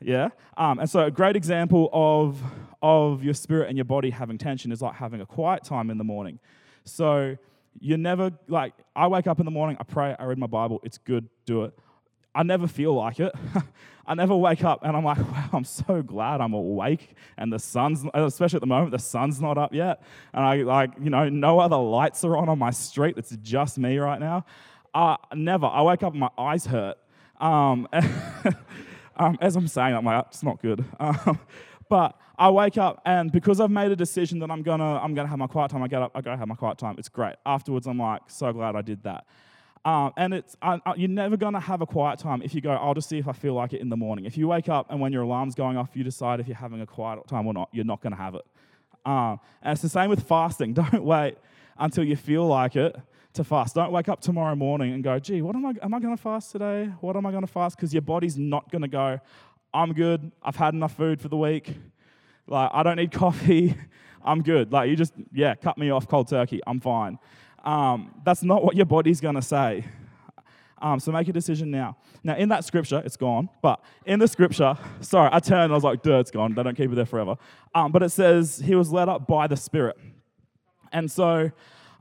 Yeah. 0.00 0.30
Um, 0.56 0.78
and 0.78 0.88
so 0.88 1.04
a 1.04 1.10
great 1.10 1.36
example 1.36 1.90
of 1.92 2.42
of 2.82 3.22
your 3.22 3.34
spirit 3.34 3.68
and 3.68 3.76
your 3.76 3.84
body 3.84 4.10
having 4.10 4.38
tension 4.38 4.72
is 4.72 4.80
like 4.80 4.94
having 4.94 5.20
a 5.20 5.26
quiet 5.26 5.62
time 5.62 5.90
in 5.90 5.98
the 5.98 6.04
morning. 6.04 6.38
So 6.84 7.36
you 7.78 7.96
never 7.96 8.30
like 8.48 8.74
I 8.94 9.06
wake 9.06 9.26
up 9.26 9.38
in 9.38 9.44
the 9.44 9.50
morning, 9.50 9.76
I 9.78 9.84
pray, 9.84 10.16
I 10.18 10.24
read 10.24 10.38
my 10.38 10.46
Bible, 10.46 10.80
it's 10.82 10.98
good, 10.98 11.28
do 11.46 11.64
it. 11.64 11.78
I 12.34 12.42
never 12.42 12.68
feel 12.68 12.94
like 12.94 13.18
it. 13.18 13.34
I 14.06 14.14
never 14.14 14.36
wake 14.36 14.64
up 14.64 14.80
and 14.82 14.96
I'm 14.96 15.04
like, 15.04 15.18
wow, 15.32 15.48
I'm 15.52 15.64
so 15.64 16.02
glad 16.02 16.40
I'm 16.40 16.52
awake 16.52 17.14
and 17.38 17.52
the 17.52 17.58
sun's, 17.58 18.04
especially 18.14 18.56
at 18.56 18.60
the 18.60 18.66
moment, 18.66 18.92
the 18.92 18.98
sun's 18.98 19.40
not 19.40 19.58
up 19.58 19.72
yet. 19.72 20.02
And 20.32 20.44
I 20.44 20.56
like, 20.62 20.90
you 21.00 21.10
know, 21.10 21.28
no 21.28 21.60
other 21.60 21.76
lights 21.76 22.24
are 22.24 22.36
on 22.36 22.48
on 22.48 22.58
my 22.58 22.70
street. 22.70 23.16
It's 23.18 23.36
just 23.42 23.78
me 23.78 23.98
right 23.98 24.20
now. 24.20 24.44
Uh, 24.94 25.16
never. 25.34 25.66
I 25.66 25.82
wake 25.82 26.02
up 26.02 26.12
and 26.12 26.20
my 26.20 26.30
eyes 26.36 26.66
hurt. 26.66 26.96
Um, 27.40 27.88
um, 29.16 29.38
as 29.40 29.56
I'm 29.56 29.68
saying 29.68 29.94
that, 29.94 30.02
my 30.02 30.20
it's 30.20 30.42
not 30.42 30.60
good. 30.60 30.84
Um, 30.98 31.38
but 31.88 32.16
I 32.40 32.48
wake 32.48 32.78
up 32.78 33.02
and 33.04 33.30
because 33.30 33.60
I've 33.60 33.70
made 33.70 33.92
a 33.92 33.96
decision 33.96 34.38
that 34.38 34.50
I'm 34.50 34.62
gonna 34.62 34.96
I'm 34.96 35.14
gonna 35.14 35.28
have 35.28 35.38
my 35.38 35.46
quiet 35.46 35.70
time, 35.70 35.82
I 35.82 35.88
get 35.88 36.00
up, 36.00 36.12
I 36.14 36.22
go 36.22 36.34
have 36.34 36.48
my 36.48 36.54
quiet 36.54 36.78
time. 36.78 36.96
It's 36.98 37.10
great. 37.10 37.36
Afterwards, 37.44 37.86
I'm 37.86 37.98
like 37.98 38.22
so 38.28 38.50
glad 38.50 38.74
I 38.74 38.80
did 38.80 39.02
that. 39.02 39.26
Um, 39.84 40.12
and 40.16 40.32
it's 40.32 40.56
I, 40.62 40.80
I, 40.86 40.94
you're 40.94 41.10
never 41.10 41.36
to 41.36 41.60
have 41.60 41.82
a 41.82 41.86
quiet 41.86 42.18
time 42.18 42.40
if 42.42 42.54
you 42.54 42.62
go, 42.62 42.70
I'll 42.70 42.94
just 42.94 43.10
see 43.10 43.18
if 43.18 43.28
I 43.28 43.32
feel 43.32 43.52
like 43.52 43.74
it 43.74 43.82
in 43.82 43.90
the 43.90 43.96
morning. 43.96 44.24
If 44.24 44.38
you 44.38 44.48
wake 44.48 44.70
up 44.70 44.86
and 44.88 44.98
when 45.02 45.12
your 45.12 45.22
alarm's 45.22 45.54
going 45.54 45.76
off, 45.76 45.90
you 45.92 46.02
decide 46.02 46.40
if 46.40 46.48
you're 46.48 46.56
having 46.56 46.80
a 46.80 46.86
quiet 46.86 47.28
time 47.28 47.46
or 47.46 47.52
not, 47.52 47.68
you're 47.72 47.84
not 47.84 48.00
to 48.02 48.10
have 48.14 48.34
it. 48.34 48.46
Um, 49.04 49.38
and 49.62 49.72
it's 49.72 49.82
the 49.82 49.90
same 49.90 50.08
with 50.08 50.26
fasting. 50.26 50.72
Don't 50.74 51.04
wait 51.04 51.36
until 51.78 52.04
you 52.04 52.16
feel 52.16 52.46
like 52.46 52.74
it 52.74 52.96
to 53.34 53.44
fast. 53.44 53.74
Don't 53.74 53.92
wake 53.92 54.08
up 54.08 54.22
tomorrow 54.22 54.56
morning 54.56 54.94
and 54.94 55.04
go, 55.04 55.18
gee, 55.18 55.42
what 55.42 55.54
am 55.54 55.66
I, 55.66 55.74
am 55.82 55.92
I 55.92 56.00
going 56.00 56.16
to 56.16 56.22
fast 56.22 56.52
today? 56.52 56.86
What 57.00 57.16
am 57.16 57.26
I 57.26 57.30
going 57.32 57.42
to 57.42 57.52
fast? 57.52 57.76
Because 57.76 57.92
your 57.92 58.02
body's 58.02 58.38
not 58.38 58.70
going 58.72 58.82
to 58.82 58.88
go, 58.88 59.20
I'm 59.72 59.92
good. 59.92 60.32
I've 60.42 60.56
had 60.56 60.72
enough 60.72 60.96
food 60.96 61.20
for 61.20 61.28
the 61.28 61.36
week. 61.36 61.74
Like, 62.46 62.70
I 62.72 62.82
don't 62.82 62.96
need 62.96 63.12
coffee. 63.12 63.74
I'm 64.24 64.42
good. 64.42 64.72
Like, 64.72 64.90
you 64.90 64.96
just, 64.96 65.14
yeah, 65.32 65.54
cut 65.54 65.78
me 65.78 65.90
off 65.90 66.06
cold 66.08 66.28
turkey. 66.28 66.60
I'm 66.66 66.80
fine. 66.80 67.18
Um, 67.64 68.14
that's 68.24 68.42
not 68.42 68.64
what 68.64 68.76
your 68.76 68.86
body's 68.86 69.20
going 69.20 69.34
to 69.34 69.42
say. 69.42 69.84
Um, 70.82 70.98
so 70.98 71.12
make 71.12 71.28
a 71.28 71.32
decision 71.32 71.70
now. 71.70 71.96
Now, 72.24 72.36
in 72.36 72.48
that 72.48 72.64
scripture, 72.64 73.02
it's 73.04 73.16
gone, 73.16 73.50
but 73.62 73.82
in 74.06 74.18
the 74.18 74.28
scripture, 74.28 74.76
sorry, 75.00 75.28
I 75.32 75.40
turned 75.40 75.72
I 75.72 75.74
was 75.74 75.84
like, 75.84 76.02
duh, 76.02 76.18
it's 76.18 76.30
gone. 76.30 76.54
They 76.54 76.62
don't 76.62 76.76
keep 76.76 76.90
it 76.90 76.94
there 76.94 77.06
forever. 77.06 77.36
Um, 77.74 77.92
but 77.92 78.02
it 78.02 78.10
says, 78.10 78.62
he 78.64 78.74
was 78.74 78.90
led 78.90 79.08
up 79.08 79.26
by 79.26 79.46
the 79.46 79.56
Spirit. 79.56 79.98
And 80.92 81.10
so 81.10 81.50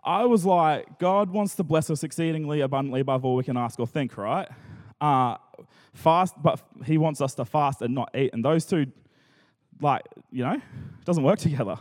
I 0.03 0.25
was 0.25 0.46
like, 0.46 0.98
God 0.98 1.29
wants 1.29 1.55
to 1.55 1.63
bless 1.63 1.89
us 1.89 2.03
exceedingly 2.03 2.62
abundantly 2.62 3.01
above 3.01 3.25
all 3.25 3.36
we 3.36 3.43
can 3.43 3.58
ask 3.58 3.79
or 3.79 3.88
think, 3.88 4.17
right? 4.17 4.48
Uh, 5.01 5.36
fast, 5.93 6.36
but 6.41 6.62
he 6.86 6.98
wants 6.98 7.22
us 7.22 7.36
to 7.36 7.46
fast 7.46 7.81
and 7.81 7.93
not 7.93 8.10
eat. 8.15 8.31
And 8.34 8.43
those 8.43 8.65
two, 8.65 8.88
like, 9.81 10.03
you 10.31 10.43
know, 10.43 10.53
it 10.53 11.05
doesn't 11.05 11.24
work 11.24 11.39
together. 11.48 11.77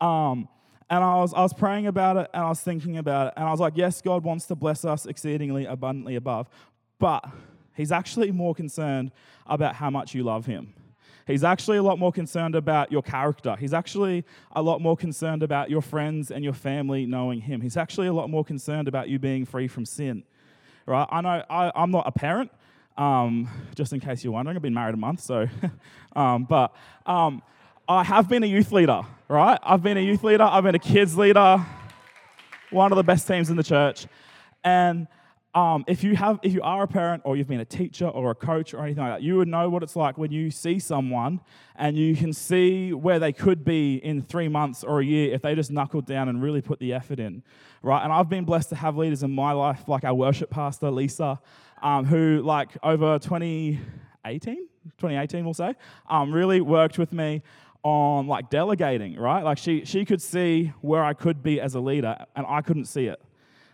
Um, 0.00 0.48
and 0.88 1.04
I 1.04 1.16
was, 1.16 1.32
I 1.32 1.42
was 1.42 1.52
praying 1.52 1.86
about 1.86 2.16
it 2.16 2.28
and 2.34 2.42
I 2.42 2.48
was 2.48 2.60
thinking 2.60 2.98
about 2.98 3.28
it. 3.28 3.34
And 3.36 3.46
I 3.46 3.50
was 3.50 3.60
like, 3.60 3.74
yes, 3.76 4.02
God 4.02 4.24
wants 4.24 4.46
to 4.46 4.56
bless 4.56 4.84
us 4.84 5.06
exceedingly 5.06 5.64
abundantly 5.64 6.16
above. 6.16 6.48
But 6.98 7.24
He's 7.74 7.92
actually 7.92 8.30
more 8.30 8.54
concerned 8.54 9.10
about 9.46 9.76
how 9.76 9.88
much 9.88 10.14
you 10.14 10.22
love 10.22 10.46
Him. 10.46 10.74
He's 11.26 11.44
actually 11.44 11.76
a 11.76 11.82
lot 11.82 11.98
more 11.98 12.12
concerned 12.12 12.56
about 12.56 12.90
your 12.90 13.02
character. 13.02 13.56
He's 13.58 13.72
actually 13.72 14.24
a 14.52 14.60
lot 14.60 14.80
more 14.80 14.96
concerned 14.96 15.42
about 15.42 15.70
your 15.70 15.80
friends 15.80 16.30
and 16.30 16.42
your 16.42 16.52
family 16.52 17.06
knowing 17.06 17.40
Him. 17.40 17.60
He's 17.60 17.76
actually 17.76 18.08
a 18.08 18.12
lot 18.12 18.28
more 18.28 18.44
concerned 18.44 18.88
about 18.88 19.08
you 19.08 19.18
being 19.18 19.46
free 19.46 19.68
from 19.68 19.86
sin. 19.86 20.24
Right? 20.86 21.06
I 21.10 21.20
know 21.20 21.44
I, 21.48 21.82
am 21.82 21.90
not 21.92 22.06
a 22.06 22.12
parent, 22.12 22.50
um, 23.00 23.48
just 23.74 23.94
in 23.94 24.00
case 24.00 24.22
you're 24.22 24.32
wondering. 24.32 24.56
I've 24.56 24.62
been 24.62 24.74
married 24.74 24.94
a 24.94 24.98
month, 24.98 25.20
so. 25.20 25.48
um, 26.16 26.44
but 26.44 26.74
um, 27.06 27.42
I 27.88 28.04
have 28.04 28.28
been 28.28 28.42
a 28.42 28.46
youth 28.46 28.72
leader, 28.72 29.00
right? 29.26 29.58
I've 29.62 29.82
been 29.82 29.96
a 29.96 30.02
youth 30.02 30.22
leader, 30.22 30.44
I've 30.44 30.64
been 30.64 30.74
a 30.74 30.78
kids 30.78 31.16
leader, 31.16 31.64
one 32.70 32.92
of 32.92 32.96
the 32.96 33.02
best 33.02 33.26
teams 33.26 33.48
in 33.48 33.56
the 33.56 33.64
church. 33.64 34.06
And 34.62 35.08
um, 35.54 35.84
if 35.88 36.04
you 36.04 36.14
have, 36.14 36.38
if 36.42 36.52
you 36.52 36.60
are 36.62 36.82
a 36.82 36.86
parent 36.86 37.22
or 37.24 37.36
you've 37.36 37.48
been 37.48 37.60
a 37.60 37.64
teacher 37.64 38.06
or 38.06 38.30
a 38.30 38.34
coach 38.34 38.74
or 38.74 38.84
anything 38.84 39.02
like 39.02 39.14
that, 39.14 39.22
you 39.22 39.38
would 39.38 39.48
know 39.48 39.70
what 39.70 39.82
it's 39.82 39.96
like 39.96 40.18
when 40.18 40.30
you 40.30 40.50
see 40.50 40.78
someone 40.78 41.40
and 41.76 41.96
you 41.96 42.14
can 42.14 42.34
see 42.34 42.92
where 42.92 43.18
they 43.18 43.32
could 43.32 43.64
be 43.64 43.96
in 43.96 44.20
three 44.20 44.46
months 44.46 44.84
or 44.84 45.00
a 45.00 45.04
year 45.04 45.34
if 45.34 45.40
they 45.40 45.54
just 45.54 45.70
knuckled 45.70 46.04
down 46.04 46.28
and 46.28 46.42
really 46.42 46.60
put 46.60 46.78
the 46.78 46.92
effort 46.92 47.18
in, 47.18 47.42
right? 47.82 48.04
And 48.04 48.12
I've 48.12 48.28
been 48.28 48.44
blessed 48.44 48.68
to 48.68 48.76
have 48.76 48.96
leaders 48.98 49.22
in 49.22 49.32
my 49.32 49.52
life, 49.52 49.88
like 49.88 50.04
our 50.04 50.14
worship 50.14 50.50
pastor 50.50 50.90
Lisa, 50.90 51.40
um, 51.82 52.04
who 52.04 52.42
like 52.42 52.76
over 52.82 53.18
2018, 53.18 54.56
2018 54.98 55.44
we'll 55.44 55.54
say, 55.54 55.74
um, 56.08 56.32
really 56.32 56.60
worked 56.60 56.98
with 56.98 57.12
me 57.12 57.42
on 57.82 58.26
like 58.26 58.50
delegating, 58.50 59.16
right? 59.16 59.42
Like 59.42 59.58
she 59.58 59.84
she 59.84 60.04
could 60.04 60.20
see 60.20 60.72
where 60.80 61.02
I 61.02 61.14
could 61.14 61.42
be 61.42 61.60
as 61.60 61.74
a 61.74 61.80
leader 61.80 62.16
and 62.36 62.46
I 62.48 62.60
couldn't 62.60 62.86
see 62.86 63.06
it. 63.06 63.20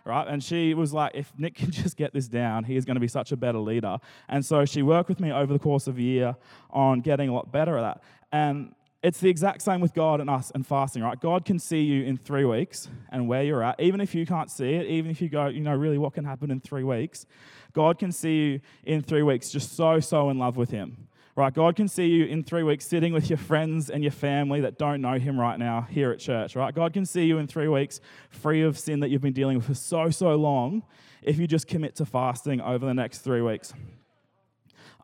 Right? 0.04 0.28
And 0.28 0.40
she 0.40 0.72
was 0.72 0.92
like, 0.92 1.16
if 1.16 1.32
Nick 1.36 1.56
can 1.56 1.70
just 1.72 1.96
get 1.96 2.12
this 2.12 2.28
down, 2.28 2.62
he 2.62 2.76
is 2.76 2.84
going 2.84 2.94
to 2.94 3.00
be 3.00 3.08
such 3.08 3.32
a 3.32 3.36
better 3.36 3.58
leader. 3.58 3.98
And 4.28 4.44
so 4.44 4.64
she 4.64 4.82
worked 4.82 5.08
with 5.08 5.18
me 5.18 5.32
over 5.32 5.52
the 5.52 5.58
course 5.58 5.88
of 5.88 5.98
a 5.98 6.02
year 6.02 6.36
on 6.70 7.00
getting 7.00 7.28
a 7.28 7.34
lot 7.34 7.50
better 7.50 7.76
at 7.76 7.80
that. 7.82 8.02
And 8.30 8.72
it's 9.06 9.20
the 9.20 9.30
exact 9.30 9.62
same 9.62 9.80
with 9.80 9.94
God 9.94 10.20
and 10.20 10.28
us 10.28 10.50
and 10.52 10.66
fasting, 10.66 11.00
right? 11.00 11.20
God 11.20 11.44
can 11.44 11.60
see 11.60 11.80
you 11.80 12.02
in 12.02 12.16
three 12.16 12.44
weeks 12.44 12.88
and 13.10 13.28
where 13.28 13.44
you're 13.44 13.62
at, 13.62 13.78
even 13.78 14.00
if 14.00 14.16
you 14.16 14.26
can't 14.26 14.50
see 14.50 14.74
it, 14.74 14.86
even 14.86 15.12
if 15.12 15.22
you 15.22 15.28
go, 15.28 15.46
you 15.46 15.60
know, 15.60 15.76
really 15.76 15.96
what 15.96 16.12
can 16.12 16.24
happen 16.24 16.50
in 16.50 16.58
three 16.58 16.82
weeks. 16.82 17.24
God 17.72 18.00
can 18.00 18.10
see 18.10 18.36
you 18.36 18.60
in 18.82 19.02
three 19.02 19.22
weeks 19.22 19.50
just 19.50 19.76
so, 19.76 20.00
so 20.00 20.28
in 20.28 20.38
love 20.40 20.56
with 20.56 20.70
Him 20.70 21.06
right? 21.36 21.52
God 21.52 21.76
can 21.76 21.86
see 21.86 22.06
you 22.06 22.24
in 22.24 22.42
three 22.42 22.62
weeks 22.62 22.86
sitting 22.86 23.12
with 23.12 23.28
your 23.28 23.36
friends 23.36 23.90
and 23.90 24.02
your 24.02 24.10
family 24.10 24.62
that 24.62 24.78
don't 24.78 25.02
know 25.02 25.18
Him 25.18 25.38
right 25.38 25.58
now 25.58 25.82
here 25.82 26.10
at 26.10 26.18
church, 26.18 26.56
right? 26.56 26.74
God 26.74 26.94
can 26.94 27.04
see 27.04 27.26
you 27.26 27.36
in 27.36 27.46
three 27.46 27.68
weeks 27.68 28.00
free 28.30 28.62
of 28.62 28.78
sin 28.78 29.00
that 29.00 29.10
you've 29.10 29.20
been 29.20 29.34
dealing 29.34 29.58
with 29.58 29.66
for 29.66 29.74
so, 29.74 30.08
so 30.08 30.34
long 30.34 30.82
if 31.22 31.38
you 31.38 31.46
just 31.46 31.68
commit 31.68 31.94
to 31.96 32.06
fasting 32.06 32.62
over 32.62 32.86
the 32.86 32.94
next 32.94 33.18
three 33.18 33.42
weeks. 33.42 33.74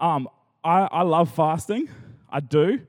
Um, 0.01 0.27
I, 0.65 0.89
I 0.91 1.03
love 1.03 1.31
fasting, 1.31 1.91
I 2.31 2.41
do. 2.41 2.81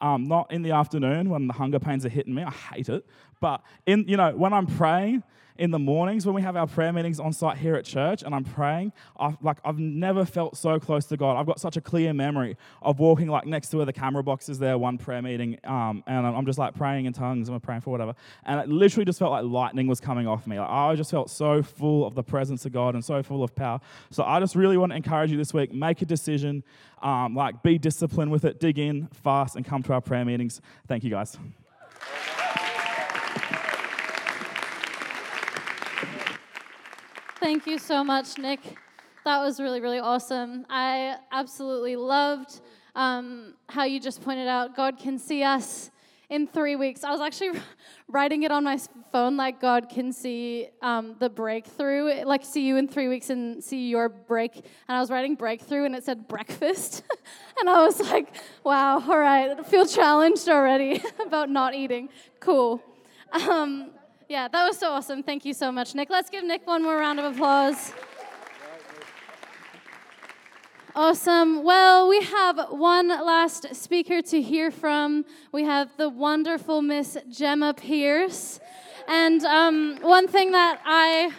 Um, 0.00 0.24
not 0.24 0.52
in 0.52 0.62
the 0.62 0.72
afternoon 0.72 1.30
when 1.30 1.46
the 1.46 1.52
hunger 1.52 1.78
pains 1.78 2.04
are 2.04 2.10
hitting 2.10 2.34
me. 2.34 2.42
I 2.42 2.50
hate 2.50 2.88
it. 2.88 3.06
But 3.40 3.62
in 3.86 4.04
you 4.08 4.16
know 4.16 4.32
when 4.36 4.52
I'm 4.52 4.66
praying, 4.66 5.22
in 5.58 5.70
the 5.70 5.78
mornings 5.78 6.26
when 6.26 6.34
we 6.34 6.42
have 6.42 6.56
our 6.56 6.66
prayer 6.66 6.92
meetings 6.92 7.18
on 7.18 7.32
site 7.32 7.58
here 7.58 7.74
at 7.74 7.84
church 7.84 8.22
and 8.22 8.34
I'm 8.34 8.44
praying, 8.44 8.92
I've, 9.18 9.36
like 9.42 9.58
I've 9.64 9.78
never 9.78 10.24
felt 10.24 10.56
so 10.56 10.78
close 10.78 11.06
to 11.06 11.16
God. 11.16 11.36
I've 11.36 11.46
got 11.46 11.60
such 11.60 11.76
a 11.76 11.80
clear 11.80 12.12
memory 12.12 12.56
of 12.82 12.98
walking 12.98 13.28
like 13.28 13.46
next 13.46 13.68
to 13.68 13.78
where 13.78 13.86
the 13.86 13.92
camera 13.92 14.22
box 14.22 14.48
is 14.48 14.58
there, 14.58 14.78
one 14.78 14.98
prayer 14.98 15.22
meeting, 15.22 15.58
um, 15.64 16.04
and 16.06 16.26
I'm 16.26 16.46
just 16.46 16.58
like 16.58 16.74
praying 16.74 17.06
in 17.06 17.12
tongues 17.12 17.48
I'm 17.48 17.60
praying 17.60 17.80
for 17.80 17.90
whatever. 17.90 18.14
And 18.44 18.60
it 18.60 18.68
literally 18.68 19.04
just 19.04 19.18
felt 19.18 19.30
like 19.30 19.44
lightning 19.44 19.86
was 19.86 20.00
coming 20.00 20.26
off 20.26 20.46
me. 20.46 20.58
Like, 20.58 20.68
I 20.68 20.94
just 20.94 21.10
felt 21.10 21.30
so 21.30 21.62
full 21.62 22.06
of 22.06 22.14
the 22.14 22.22
presence 22.22 22.64
of 22.66 22.72
God 22.72 22.94
and 22.94 23.04
so 23.04 23.22
full 23.22 23.42
of 23.42 23.54
power. 23.54 23.80
So 24.10 24.24
I 24.24 24.40
just 24.40 24.54
really 24.54 24.76
want 24.76 24.92
to 24.92 24.96
encourage 24.96 25.30
you 25.30 25.36
this 25.36 25.54
week, 25.54 25.72
make 25.72 26.02
a 26.02 26.06
decision, 26.06 26.62
um, 27.02 27.34
like 27.34 27.62
be 27.62 27.78
disciplined 27.78 28.30
with 28.30 28.44
it, 28.44 28.60
dig 28.60 28.78
in, 28.78 29.08
fast, 29.08 29.56
and 29.56 29.64
come 29.64 29.82
to 29.84 29.92
our 29.92 30.00
prayer 30.00 30.24
meetings. 30.24 30.60
Thank 30.86 31.04
you 31.04 31.10
guys. 31.10 31.36
Thank 37.46 37.68
you 37.68 37.78
so 37.78 38.02
much, 38.02 38.38
Nick. 38.38 38.58
That 39.24 39.38
was 39.38 39.60
really, 39.60 39.80
really 39.80 40.00
awesome. 40.00 40.66
I 40.68 41.14
absolutely 41.30 41.94
loved 41.94 42.60
um, 42.96 43.54
how 43.68 43.84
you 43.84 44.00
just 44.00 44.20
pointed 44.20 44.48
out 44.48 44.74
God 44.74 44.98
can 44.98 45.16
see 45.16 45.44
us 45.44 45.92
in 46.28 46.48
three 46.48 46.74
weeks. 46.74 47.04
I 47.04 47.12
was 47.12 47.20
actually 47.20 47.60
writing 48.08 48.42
it 48.42 48.50
on 48.50 48.64
my 48.64 48.80
phone 49.12 49.36
like 49.36 49.60
God 49.60 49.88
can 49.88 50.12
see 50.12 50.70
um, 50.82 51.14
the 51.20 51.30
breakthrough, 51.30 52.24
like 52.24 52.44
see 52.44 52.66
you 52.66 52.78
in 52.78 52.88
three 52.88 53.06
weeks 53.06 53.30
and 53.30 53.62
see 53.62 53.90
your 53.90 54.08
break. 54.08 54.56
And 54.56 54.96
I 54.96 54.98
was 54.98 55.08
writing 55.08 55.36
breakthrough 55.36 55.84
and 55.84 55.94
it 55.94 56.02
said 56.02 56.26
breakfast. 56.26 57.04
and 57.60 57.70
I 57.70 57.84
was 57.84 58.00
like, 58.00 58.26
wow, 58.64 59.00
all 59.08 59.18
right, 59.20 59.56
I 59.56 59.62
feel 59.62 59.86
challenged 59.86 60.48
already 60.48 61.00
about 61.24 61.48
not 61.48 61.76
eating. 61.76 62.08
Cool. 62.40 62.82
Um, 63.30 63.92
yeah, 64.28 64.48
that 64.48 64.66
was 64.66 64.78
so 64.78 64.90
awesome. 64.90 65.22
Thank 65.22 65.44
you 65.44 65.54
so 65.54 65.70
much, 65.70 65.94
Nick. 65.94 66.10
Let's 66.10 66.30
give 66.30 66.44
Nick 66.44 66.66
one 66.66 66.82
more 66.82 66.96
round 66.96 67.20
of 67.20 67.34
applause. 67.34 67.92
Awesome. 70.94 71.62
Well, 71.62 72.08
we 72.08 72.22
have 72.22 72.58
one 72.70 73.08
last 73.08 73.74
speaker 73.74 74.22
to 74.22 74.40
hear 74.40 74.70
from. 74.70 75.26
We 75.52 75.64
have 75.64 75.90
the 75.98 76.08
wonderful 76.08 76.80
Miss 76.80 77.18
Jemma 77.30 77.76
Pearce. 77.76 78.58
And 79.06 79.44
um, 79.44 79.98
one 80.00 80.26
thing 80.26 80.52
that 80.52 80.80
I 80.84 81.32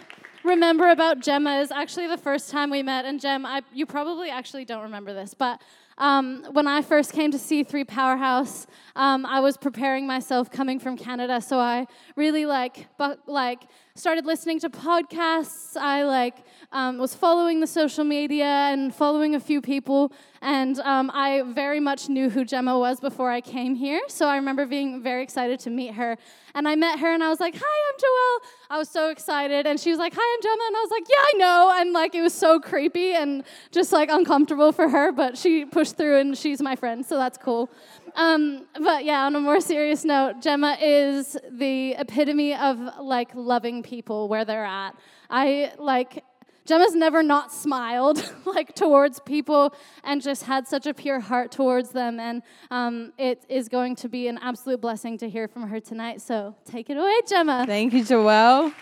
remember 0.44 0.90
about 0.90 1.20
Jemma 1.20 1.60
is 1.60 1.70
actually 1.70 2.06
the 2.06 2.16
first 2.16 2.50
time 2.50 2.70
we 2.70 2.82
met. 2.82 3.04
And 3.04 3.20
Gem, 3.20 3.44
I, 3.44 3.62
you 3.74 3.84
probably 3.84 4.30
actually 4.30 4.64
don't 4.64 4.82
remember 4.82 5.12
this, 5.12 5.34
but 5.34 5.60
um, 5.98 6.44
when 6.52 6.68
I 6.68 6.80
first 6.80 7.12
came 7.12 7.32
to 7.32 7.38
C3 7.38 7.86
Powerhouse, 7.86 8.66
um, 8.94 9.26
I 9.26 9.40
was 9.40 9.56
preparing 9.56 10.06
myself 10.06 10.50
coming 10.50 10.78
from 10.78 10.96
Canada, 10.96 11.40
so 11.40 11.58
I 11.58 11.86
really 12.14 12.46
like, 12.46 12.86
like 13.26 13.64
started 13.96 14.24
listening 14.24 14.60
to 14.60 14.70
podcasts. 14.70 15.76
I 15.76 16.04
like 16.04 16.36
um, 16.70 16.98
was 16.98 17.14
following 17.14 17.58
the 17.58 17.66
social 17.66 18.04
media 18.04 18.44
and 18.44 18.94
following 18.94 19.34
a 19.34 19.40
few 19.40 19.60
people, 19.60 20.12
and 20.40 20.78
um, 20.80 21.10
I 21.12 21.42
very 21.42 21.80
much 21.80 22.08
knew 22.08 22.30
who 22.30 22.44
Jemma 22.44 22.78
was 22.78 23.00
before 23.00 23.30
I 23.30 23.40
came 23.40 23.74
here. 23.74 24.00
So 24.08 24.26
I 24.26 24.36
remember 24.36 24.66
being 24.66 25.02
very 25.02 25.22
excited 25.22 25.60
to 25.60 25.70
meet 25.70 25.94
her. 25.94 26.16
And 26.54 26.66
I 26.66 26.74
met 26.76 26.98
her, 27.00 27.12
and 27.12 27.22
I 27.22 27.28
was 27.28 27.40
like, 27.40 27.54
"Hi, 27.56 27.60
I'm 27.62 27.98
Joelle." 27.98 28.50
I 28.70 28.78
was 28.78 28.88
so 28.88 29.10
excited, 29.10 29.66
and 29.66 29.78
she 29.78 29.90
was 29.90 29.98
like, 29.98 30.12
"Hi, 30.16 30.34
I'm 30.34 30.40
Jemma," 30.40 30.66
and 30.66 30.76
I 30.76 30.80
was 30.80 30.90
like, 30.90 31.06
"Yeah, 31.08 31.16
I 31.18 31.32
know." 31.36 31.80
And 31.80 31.92
like 31.92 32.14
it 32.14 32.22
was 32.22 32.34
so 32.34 32.58
creepy 32.58 33.12
and 33.14 33.44
just 33.70 33.92
like 33.92 34.10
uncomfortable 34.10 34.72
for 34.72 34.88
her, 34.88 35.12
but 35.12 35.36
she 35.36 35.64
pushed 35.64 35.96
through, 35.96 36.18
and 36.18 36.36
she's 36.36 36.60
my 36.60 36.74
friend, 36.74 37.04
so 37.04 37.16
that's 37.16 37.38
cool. 37.38 37.70
Um, 38.16 38.66
but 38.80 39.04
yeah, 39.04 39.24
on 39.26 39.36
a 39.36 39.40
more 39.40 39.60
serious 39.60 40.04
note, 40.04 40.40
Jemma 40.40 40.76
is 40.80 41.36
the 41.50 41.92
epitome 41.92 42.54
of 42.54 42.78
like 43.00 43.34
loving 43.34 43.82
people 43.82 44.28
where 44.28 44.44
they're 44.44 44.64
at. 44.64 44.96
I 45.30 45.72
like 45.78 46.24
Jemma's 46.68 46.94
never 46.94 47.22
not 47.22 47.50
smiled 47.50 48.30
like 48.44 48.74
towards 48.74 49.20
people 49.20 49.74
and 50.04 50.20
just 50.20 50.42
had 50.42 50.68
such 50.68 50.86
a 50.86 50.92
pure 50.92 51.18
heart 51.18 51.50
towards 51.50 51.90
them, 51.90 52.20
and 52.20 52.42
um, 52.70 53.12
it 53.16 53.44
is 53.48 53.68
going 53.68 53.96
to 53.96 54.08
be 54.08 54.28
an 54.28 54.38
absolute 54.42 54.80
blessing 54.80 55.16
to 55.18 55.30
hear 55.30 55.48
from 55.48 55.66
her 55.68 55.80
tonight. 55.80 56.20
So 56.20 56.54
take 56.66 56.90
it 56.90 56.98
away, 56.98 57.20
Jemma. 57.26 57.66
Thank 57.66 57.94
you, 57.94 58.04
Joelle. 58.04 58.74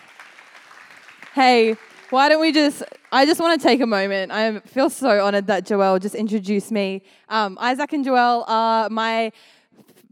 Hey, 1.33 1.77
why 2.09 2.27
don't 2.27 2.41
we 2.41 2.51
just? 2.51 2.83
I 3.09 3.25
just 3.25 3.39
want 3.39 3.61
to 3.61 3.65
take 3.65 3.79
a 3.79 3.87
moment. 3.87 4.33
I 4.33 4.59
feel 4.59 4.89
so 4.89 5.25
honored 5.25 5.47
that 5.47 5.65
Joelle 5.65 6.01
just 6.01 6.15
introduced 6.15 6.71
me. 6.71 7.03
Um, 7.29 7.57
Isaac 7.61 7.93
and 7.93 8.05
Joelle 8.05 8.43
are 8.47 8.89
my 8.89 9.31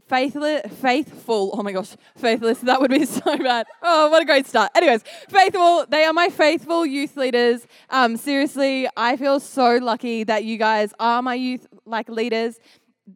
faithless, 0.08 0.62
faithful. 0.80 1.50
Oh 1.52 1.62
my 1.62 1.72
gosh, 1.72 1.96
faithless. 2.16 2.60
That 2.60 2.80
would 2.80 2.90
be 2.90 3.04
so 3.04 3.36
bad. 3.38 3.66
Oh, 3.82 4.10
what 4.10 4.22
a 4.22 4.24
great 4.24 4.46
start. 4.46 4.70
Anyways, 4.74 5.02
faithful. 5.28 5.86
They 5.88 6.04
are 6.04 6.12
my 6.12 6.28
faithful 6.28 6.86
youth 6.86 7.16
leaders. 7.16 7.66
Um, 7.90 8.16
seriously, 8.16 8.88
I 8.96 9.16
feel 9.16 9.40
so 9.40 9.76
lucky 9.76 10.24
that 10.24 10.44
you 10.44 10.56
guys 10.56 10.92
are 10.98 11.22
my 11.22 11.34
youth 11.34 11.66
like 11.84 12.08
leaders. 12.08 12.58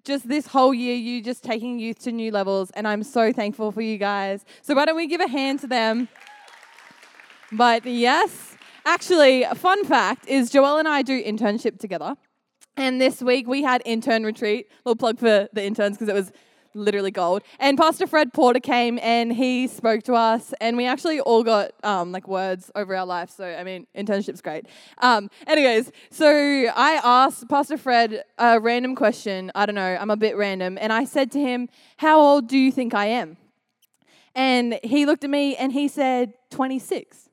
Just 0.04 0.28
this 0.28 0.46
whole 0.46 0.72
year, 0.72 0.94
you 0.94 1.20
just 1.20 1.42
taking 1.42 1.80
youth 1.80 1.98
to 2.00 2.12
new 2.12 2.30
levels, 2.30 2.70
and 2.72 2.86
I'm 2.86 3.02
so 3.02 3.32
thankful 3.32 3.72
for 3.72 3.80
you 3.80 3.98
guys. 3.98 4.44
So 4.62 4.74
why 4.74 4.84
don't 4.84 4.96
we 4.96 5.08
give 5.08 5.20
a 5.20 5.28
hand 5.28 5.60
to 5.60 5.66
them? 5.66 6.08
But 7.50 7.84
yes, 7.84 8.56
actually, 8.86 9.44
fun 9.56 9.84
fact 9.84 10.28
is 10.28 10.52
Joelle 10.52 10.78
and 10.78 10.86
I 10.86 11.02
do 11.02 11.20
internship 11.22 11.80
together. 11.80 12.14
And 12.76 13.00
this 13.00 13.20
week 13.20 13.48
we 13.48 13.62
had 13.62 13.82
intern 13.84 14.24
retreat. 14.24 14.68
Little 14.84 14.96
plug 14.96 15.18
for 15.18 15.48
the 15.52 15.64
interns 15.64 15.96
because 15.96 16.08
it 16.08 16.14
was 16.14 16.30
literally 16.74 17.10
gold. 17.10 17.42
And 17.58 17.76
Pastor 17.76 18.06
Fred 18.06 18.32
Porter 18.32 18.60
came 18.60 18.98
and 19.02 19.32
he 19.32 19.66
spoke 19.66 20.02
to 20.04 20.14
us, 20.14 20.54
and 20.60 20.76
we 20.76 20.86
actually 20.86 21.20
all 21.20 21.42
got 21.42 21.72
um, 21.82 22.12
like 22.12 22.28
words 22.28 22.70
over 22.74 22.94
our 22.94 23.06
life. 23.06 23.30
So 23.30 23.44
I 23.44 23.64
mean, 23.64 23.86
internship's 23.96 24.40
great. 24.40 24.66
Um, 24.98 25.30
anyways, 25.46 25.90
so 26.10 26.28
I 26.28 27.00
asked 27.02 27.48
Pastor 27.48 27.76
Fred 27.76 28.24
a 28.38 28.60
random 28.60 28.94
question. 28.94 29.50
I 29.54 29.66
don't 29.66 29.74
know, 29.74 29.96
I'm 30.00 30.10
a 30.10 30.16
bit 30.16 30.36
random, 30.36 30.78
and 30.80 30.92
I 30.92 31.04
said 31.04 31.30
to 31.32 31.40
him, 31.40 31.68
"How 31.98 32.20
old 32.20 32.48
do 32.48 32.58
you 32.58 32.72
think 32.72 32.94
I 32.94 33.06
am?" 33.06 33.36
And 34.34 34.78
he 34.82 35.06
looked 35.06 35.24
at 35.24 35.30
me 35.30 35.56
and 35.56 35.72
he 35.72 35.88
said, 35.88 36.34
26. 36.50 37.28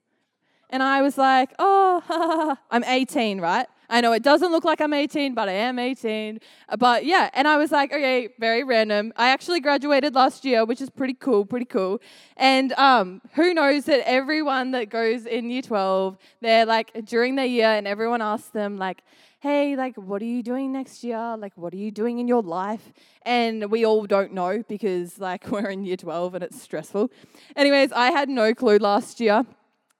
And 0.69 0.83
I 0.83 1.01
was 1.01 1.17
like, 1.17 1.53
oh, 1.59 2.57
I'm 2.71 2.83
18, 2.83 3.39
right? 3.39 3.67
I 3.89 4.01
know 4.01 4.11
it 4.11 4.23
doesn't 4.23 4.51
look 4.51 4.65
like 4.65 4.81
I'm 4.81 4.93
18, 4.93 5.33
but 5.33 5.47
I 5.47 5.53
am 5.53 5.79
18. 5.79 6.39
But 6.77 7.05
yeah, 7.05 7.29
and 7.33 7.47
I 7.47 7.57
was 7.57 7.71
like, 7.71 7.93
okay, 7.93 8.29
very 8.39 8.63
random. 8.63 9.13
I 9.15 9.29
actually 9.29 9.59
graduated 9.61 10.13
last 10.13 10.43
year, 10.43 10.65
which 10.65 10.81
is 10.81 10.89
pretty 10.89 11.13
cool, 11.13 11.45
pretty 11.45 11.65
cool. 11.65 12.01
And 12.35 12.73
um, 12.73 13.21
who 13.33 13.53
knows 13.53 13.85
that 13.85 14.07
everyone 14.07 14.71
that 14.71 14.89
goes 14.89 15.25
in 15.25 15.49
year 15.49 15.61
12, 15.61 16.17
they're 16.41 16.65
like 16.65 17.05
during 17.05 17.35
the 17.35 17.47
year, 17.47 17.67
and 17.67 17.87
everyone 17.87 18.21
asks 18.21 18.49
them, 18.49 18.77
like, 18.77 19.03
hey, 19.39 19.75
like, 19.75 19.95
what 19.95 20.21
are 20.21 20.25
you 20.25 20.41
doing 20.41 20.71
next 20.73 21.03
year? 21.03 21.37
Like, 21.37 21.53
what 21.55 21.73
are 21.73 21.77
you 21.77 21.91
doing 21.91 22.19
in 22.19 22.27
your 22.27 22.41
life? 22.41 22.91
And 23.21 23.69
we 23.71 23.85
all 23.85 24.05
don't 24.05 24.33
know 24.33 24.63
because, 24.67 25.19
like, 25.19 25.47
we're 25.51 25.69
in 25.69 25.85
year 25.85 25.97
12 25.97 26.35
and 26.35 26.43
it's 26.43 26.61
stressful. 26.61 27.11
Anyways, 27.55 27.91
I 27.91 28.11
had 28.11 28.29
no 28.29 28.53
clue 28.53 28.77
last 28.77 29.19
year. 29.19 29.45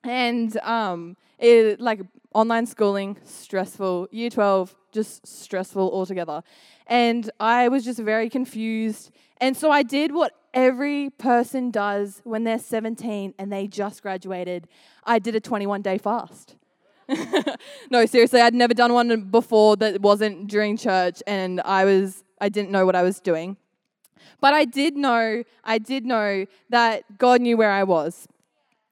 And 0.04 0.58
um, 0.60 1.18
it, 1.40 1.80
like 1.80 2.02
online 2.38 2.68
schooling, 2.68 3.18
stressful. 3.24 4.08
Year 4.12 4.30
12, 4.30 4.76
just 4.92 5.26
stressful 5.26 5.92
altogether. 5.92 6.44
And 6.86 7.32
I 7.40 7.68
was 7.68 7.84
just 7.84 8.00
very 8.00 8.30
confused. 8.30 9.10
And 9.42 9.58
so 9.58 9.72
I 9.72 9.82
did 9.82 10.14
what 10.14 10.34
every 10.54 11.10
person 11.10 11.72
does 11.72 12.22
when 12.26 12.44
they're 12.44 12.60
17 12.60 13.34
and 13.40 13.52
they 13.52 13.66
just 13.66 14.04
graduated. 14.04 14.68
I 15.04 15.18
did 15.18 15.34
a 15.34 15.40
21 15.40 15.82
day 15.82 15.98
fast. 15.98 16.56
no, 17.90 18.06
seriously, 18.06 18.40
I'd 18.40 18.54
never 18.54 18.76
done 18.76 18.94
one 18.94 19.22
before 19.32 19.76
that 19.78 20.02
wasn't 20.02 20.48
during 20.48 20.78
church, 20.78 21.24
and 21.26 21.62
I 21.62 21.86
was 21.86 22.24
I 22.40 22.50
didn't 22.50 22.70
know 22.70 22.86
what 22.86 22.98
I 22.98 23.02
was 23.02 23.20
doing. 23.20 23.56
But 24.42 24.54
I 24.54 24.66
did 24.66 24.96
know, 24.96 25.44
I 25.64 25.78
did 25.78 26.06
know 26.06 26.46
that 26.70 27.18
God 27.18 27.42
knew 27.42 27.56
where 27.58 27.72
I 27.72 27.84
was. 27.84 28.28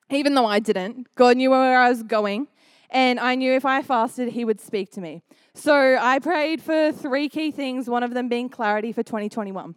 Even 0.10 0.34
though 0.34 0.46
I 0.46 0.60
didn't, 0.60 1.14
God 1.16 1.36
knew 1.36 1.50
where 1.50 1.78
I 1.78 1.90
was 1.90 2.04
going, 2.04 2.48
and 2.96 3.20
I 3.20 3.36
knew 3.36 3.52
if 3.52 3.66
I 3.66 3.82
fasted, 3.82 4.30
He 4.30 4.46
would 4.46 4.62
speak 4.62 4.90
to 4.92 5.02
me. 5.02 5.22
So 5.54 5.98
I 6.00 6.20
prayed 6.20 6.62
for 6.62 6.94
three 6.94 7.28
key 7.28 7.52
things, 7.52 7.90
one 7.90 8.04
of 8.04 8.14
them 8.14 8.30
being 8.30 8.48
clarity 8.48 8.94
for 8.94 9.04
2021. 9.04 9.76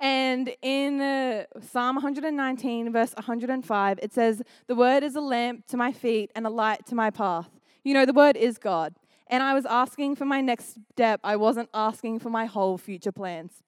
And 0.00 0.50
in 0.62 0.98
uh, 1.02 1.44
Psalm 1.60 1.96
119, 1.96 2.90
verse 2.90 3.12
105, 3.14 3.98
it 4.02 4.14
says, 4.14 4.40
The 4.66 4.74
word 4.74 5.02
is 5.02 5.14
a 5.14 5.20
lamp 5.20 5.66
to 5.66 5.76
my 5.76 5.92
feet 5.92 6.30
and 6.34 6.46
a 6.46 6.50
light 6.50 6.86
to 6.86 6.94
my 6.94 7.10
path. 7.10 7.50
You 7.84 7.92
know, 7.92 8.06
the 8.06 8.14
word 8.14 8.38
is 8.38 8.56
God. 8.56 8.94
And 9.26 9.42
I 9.42 9.52
was 9.52 9.66
asking 9.66 10.16
for 10.16 10.24
my 10.24 10.40
next 10.40 10.78
step, 10.92 11.20
I 11.22 11.36
wasn't 11.36 11.68
asking 11.74 12.20
for 12.20 12.30
my 12.30 12.46
whole 12.46 12.78
future 12.78 13.12
plans. 13.12 13.62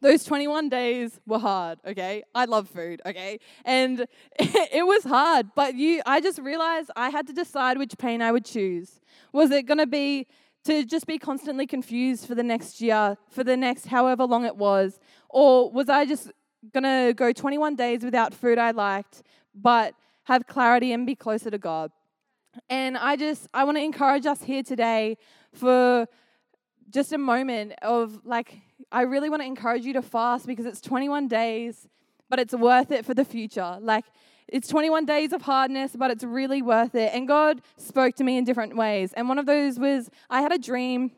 Those 0.00 0.22
21 0.24 0.68
days 0.68 1.18
were 1.26 1.40
hard, 1.40 1.80
okay? 1.84 2.22
I 2.32 2.44
love 2.44 2.68
food, 2.68 3.02
okay? 3.04 3.40
And 3.64 4.06
it 4.38 4.86
was 4.86 5.02
hard, 5.02 5.48
but 5.56 5.74
you 5.74 6.02
I 6.06 6.20
just 6.20 6.38
realized 6.38 6.90
I 6.94 7.10
had 7.10 7.26
to 7.26 7.32
decide 7.32 7.78
which 7.78 7.98
pain 7.98 8.22
I 8.22 8.30
would 8.30 8.44
choose. 8.44 9.00
Was 9.32 9.50
it 9.50 9.66
going 9.66 9.78
to 9.78 9.86
be 9.86 10.28
to 10.64 10.84
just 10.84 11.06
be 11.06 11.18
constantly 11.18 11.66
confused 11.66 12.26
for 12.26 12.34
the 12.34 12.42
next 12.42 12.80
year, 12.80 13.16
for 13.28 13.42
the 13.42 13.56
next 13.56 13.86
however 13.86 14.24
long 14.24 14.44
it 14.44 14.56
was, 14.56 15.00
or 15.28 15.70
was 15.70 15.88
I 15.88 16.04
just 16.04 16.30
going 16.72 16.84
to 16.84 17.14
go 17.14 17.32
21 17.32 17.74
days 17.74 18.04
without 18.04 18.34
food 18.34 18.58
I 18.58 18.70
liked, 18.70 19.22
but 19.54 19.94
have 20.24 20.46
clarity 20.46 20.92
and 20.92 21.06
be 21.06 21.16
closer 21.16 21.50
to 21.50 21.58
God? 21.58 21.90
And 22.68 22.96
I 22.96 23.16
just 23.16 23.48
I 23.52 23.64
want 23.64 23.78
to 23.78 23.82
encourage 23.82 24.26
us 24.26 24.42
here 24.42 24.62
today 24.62 25.16
for 25.52 26.06
just 26.90 27.12
a 27.12 27.18
moment 27.18 27.72
of 27.82 28.20
like 28.24 28.58
I 28.92 29.02
really 29.02 29.28
want 29.28 29.42
to 29.42 29.46
encourage 29.46 29.84
you 29.84 29.92
to 29.94 30.02
fast 30.02 30.46
because 30.46 30.66
it's 30.66 30.80
21 30.80 31.28
days, 31.28 31.88
but 32.28 32.38
it's 32.38 32.54
worth 32.54 32.90
it 32.90 33.04
for 33.04 33.14
the 33.14 33.24
future. 33.24 33.78
Like, 33.80 34.04
it's 34.48 34.68
21 34.68 35.04
days 35.04 35.32
of 35.32 35.42
hardness, 35.42 35.94
but 35.94 36.10
it's 36.10 36.24
really 36.24 36.62
worth 36.62 36.94
it. 36.94 37.12
And 37.12 37.28
God 37.28 37.60
spoke 37.76 38.14
to 38.16 38.24
me 38.24 38.38
in 38.38 38.44
different 38.44 38.76
ways. 38.76 39.12
And 39.12 39.28
one 39.28 39.38
of 39.38 39.46
those 39.46 39.78
was 39.78 40.10
I 40.30 40.40
had 40.40 40.52
a 40.52 40.58
dream 40.58 41.12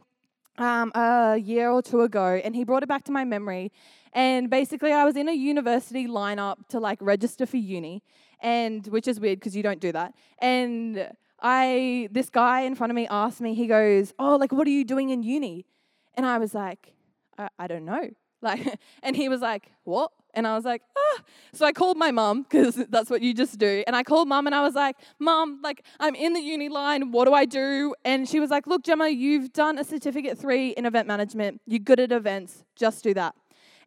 um, 0.59 0.91
a 0.95 1.37
year 1.37 1.71
or 1.71 1.81
two 1.81 2.01
ago, 2.03 2.41
and 2.43 2.57
He 2.57 2.65
brought 2.65 2.83
it 2.83 2.89
back 2.89 3.05
to 3.05 3.13
my 3.13 3.25
memory. 3.25 3.71
And 4.13 4.51
basically, 4.51 4.93
I 4.93 5.05
was 5.05 5.17
in 5.17 5.29
a 5.29 5.33
university 5.33 6.09
lineup 6.09 6.67
to 6.69 6.81
like 6.81 6.99
register 7.01 7.47
for 7.47 7.57
uni, 7.57 8.03
and 8.41 8.85
which 8.89 9.07
is 9.07 9.21
weird 9.21 9.39
because 9.39 9.55
you 9.55 9.63
don't 9.63 9.81
do 9.81 9.93
that. 9.93 10.15
And 10.39 11.09
I, 11.41 12.09
this 12.11 12.29
guy 12.29 12.63
in 12.63 12.75
front 12.75 12.91
of 12.91 12.97
me 12.97 13.07
asked 13.09 13.41
me, 13.41 13.55
he 13.55 13.69
goes, 13.69 14.13
"Oh, 14.19 14.35
like, 14.37 14.51
what 14.51 14.67
are 14.67 14.71
you 14.71 14.85
doing 14.85 15.11
in 15.11 15.23
uni?" 15.23 15.67
And 16.15 16.27
I 16.27 16.39
was 16.39 16.53
like, 16.53 16.95
I, 17.41 17.49
I 17.59 17.67
don't 17.67 17.85
know. 17.85 18.11
Like, 18.43 18.81
and 19.03 19.15
he 19.15 19.29
was 19.29 19.43
like, 19.43 19.71
what? 19.85 20.13
And 20.33 20.47
I 20.47 20.57
was 20.57 20.65
like, 20.65 20.81
ah. 20.97 21.23
So 21.53 21.67
I 21.67 21.73
called 21.73 21.99
my 21.99 22.11
mom 22.11 22.45
because 22.45 22.75
that's 22.89 23.11
what 23.11 23.21
you 23.21 23.35
just 23.35 23.59
do. 23.59 23.85
And 23.87 23.95
I 23.95 24.03
called 24.03 24.29
mom 24.29 24.47
and 24.47 24.55
I 24.55 24.63
was 24.63 24.75
like, 24.75 24.97
mom, 25.19 25.61
like 25.63 25.85
I'm 25.99 26.15
in 26.15 26.33
the 26.33 26.41
uni 26.41 26.71
line. 26.71 27.13
What 27.13 27.27
do 27.27 27.35
I 27.35 27.45
do? 27.45 27.95
And 28.03 28.27
she 28.27 28.41
was 28.41 28.49
like, 28.49 28.67
look, 28.67 28.83
Jemma, 28.83 29.15
you've 29.15 29.53
done 29.53 29.79
a 29.79 29.85
certificate 29.85 30.39
three 30.39 30.71
in 30.71 30.87
event 30.87 31.07
management. 31.07 31.61
You're 31.67 31.81
good 31.81 32.01
at 32.01 32.13
events. 32.13 32.65
Just 32.77 33.05
do 33.05 33.13
that. 33.13 33.35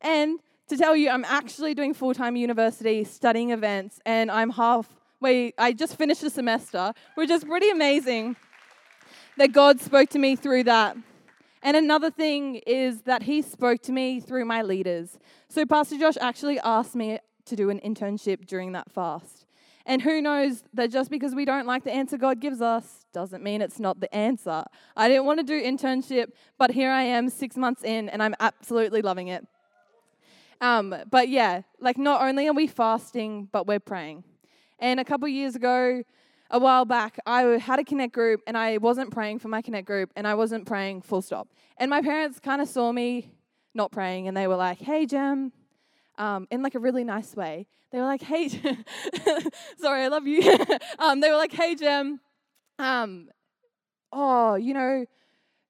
And 0.01 0.39
to 0.67 0.77
tell 0.77 0.95
you, 0.95 1.09
I'm 1.09 1.25
actually 1.25 1.73
doing 1.73 1.93
full 1.93 2.13
time 2.13 2.35
university 2.35 3.03
studying 3.03 3.51
events, 3.51 3.99
and 4.05 4.29
I'm 4.29 4.49
halfway. 4.49 5.53
I 5.57 5.73
just 5.73 5.97
finished 5.97 6.23
a 6.23 6.29
semester, 6.29 6.93
which 7.15 7.29
is 7.29 7.43
pretty 7.43 7.69
amazing. 7.69 8.35
That 9.37 9.51
God 9.51 9.81
spoke 9.81 10.09
to 10.09 10.19
me 10.19 10.35
through 10.35 10.65
that. 10.65 10.95
And 11.63 11.77
another 11.77 12.11
thing 12.11 12.55
is 12.67 13.03
that 13.03 13.23
he 13.23 13.41
spoke 13.41 13.81
to 13.83 13.93
me 13.93 14.19
through 14.19 14.43
my 14.43 14.61
leaders. 14.61 15.17
So 15.47 15.65
Pastor 15.65 15.97
Josh 15.97 16.17
actually 16.19 16.59
asked 16.59 16.93
me 16.93 17.19
to 17.45 17.55
do 17.55 17.69
an 17.69 17.79
internship 17.79 18.45
during 18.45 18.73
that 18.73 18.91
fast. 18.91 19.45
And 19.85 20.01
who 20.01 20.21
knows 20.21 20.63
that 20.73 20.91
just 20.91 21.09
because 21.09 21.33
we 21.33 21.45
don't 21.45 21.65
like 21.65 21.85
the 21.85 21.91
answer 21.91 22.17
God 22.17 22.41
gives 22.41 22.61
us 22.61 23.05
doesn't 23.13 23.41
mean 23.41 23.61
it's 23.61 23.79
not 23.79 24.01
the 24.01 24.13
answer. 24.13 24.65
I 24.95 25.07
didn't 25.07 25.25
want 25.25 25.39
to 25.39 25.45
do 25.45 25.61
internship, 25.61 26.31
but 26.57 26.71
here 26.71 26.91
I 26.91 27.03
am 27.03 27.29
six 27.29 27.55
months 27.55 27.83
in 27.83 28.09
and 28.09 28.21
I'm 28.21 28.35
absolutely 28.41 29.01
loving 29.01 29.29
it. 29.29 29.47
Um, 30.59 30.95
but 31.09 31.29
yeah, 31.29 31.61
like 31.79 31.97
not 31.97 32.21
only 32.21 32.47
are 32.47 32.53
we 32.53 32.67
fasting, 32.67 33.47
but 33.51 33.67
we're 33.67 33.79
praying. 33.79 34.25
And 34.79 34.99
a 34.99 35.05
couple 35.05 35.29
years 35.29 35.55
ago, 35.55 36.03
a 36.53 36.59
while 36.59 36.85
back, 36.85 37.17
I 37.25 37.41
had 37.41 37.79
a 37.79 37.83
connect 37.83 38.13
group 38.13 38.41
and 38.45 38.55
I 38.55 38.77
wasn't 38.77 39.11
praying 39.11 39.39
for 39.39 39.47
my 39.47 39.63
connect 39.63 39.87
group 39.87 40.11
and 40.15 40.27
I 40.27 40.35
wasn't 40.35 40.67
praying 40.67 41.01
full 41.01 41.23
stop. 41.23 41.49
And 41.77 41.89
my 41.89 42.01
parents 42.01 42.39
kind 42.39 42.61
of 42.61 42.69
saw 42.69 42.91
me 42.91 43.31
not 43.73 43.91
praying 43.91 44.27
and 44.27 44.37
they 44.37 44.47
were 44.47 44.55
like, 44.55 44.79
hey, 44.79 45.07
Jem, 45.07 45.51
um, 46.19 46.47
in 46.51 46.61
like 46.61 46.75
a 46.75 46.79
really 46.79 47.03
nice 47.03 47.35
way. 47.35 47.65
They 47.91 47.97
were 47.97 48.05
like, 48.05 48.21
hey, 48.21 48.49
sorry, 49.79 50.03
I 50.03 50.07
love 50.09 50.27
you. 50.27 50.57
um, 50.99 51.21
they 51.21 51.31
were 51.31 51.37
like, 51.37 51.51
hey, 51.51 51.73
Jem, 51.73 52.19
um, 52.77 53.29
oh, 54.11 54.53
you 54.53 54.75
know, 54.75 55.05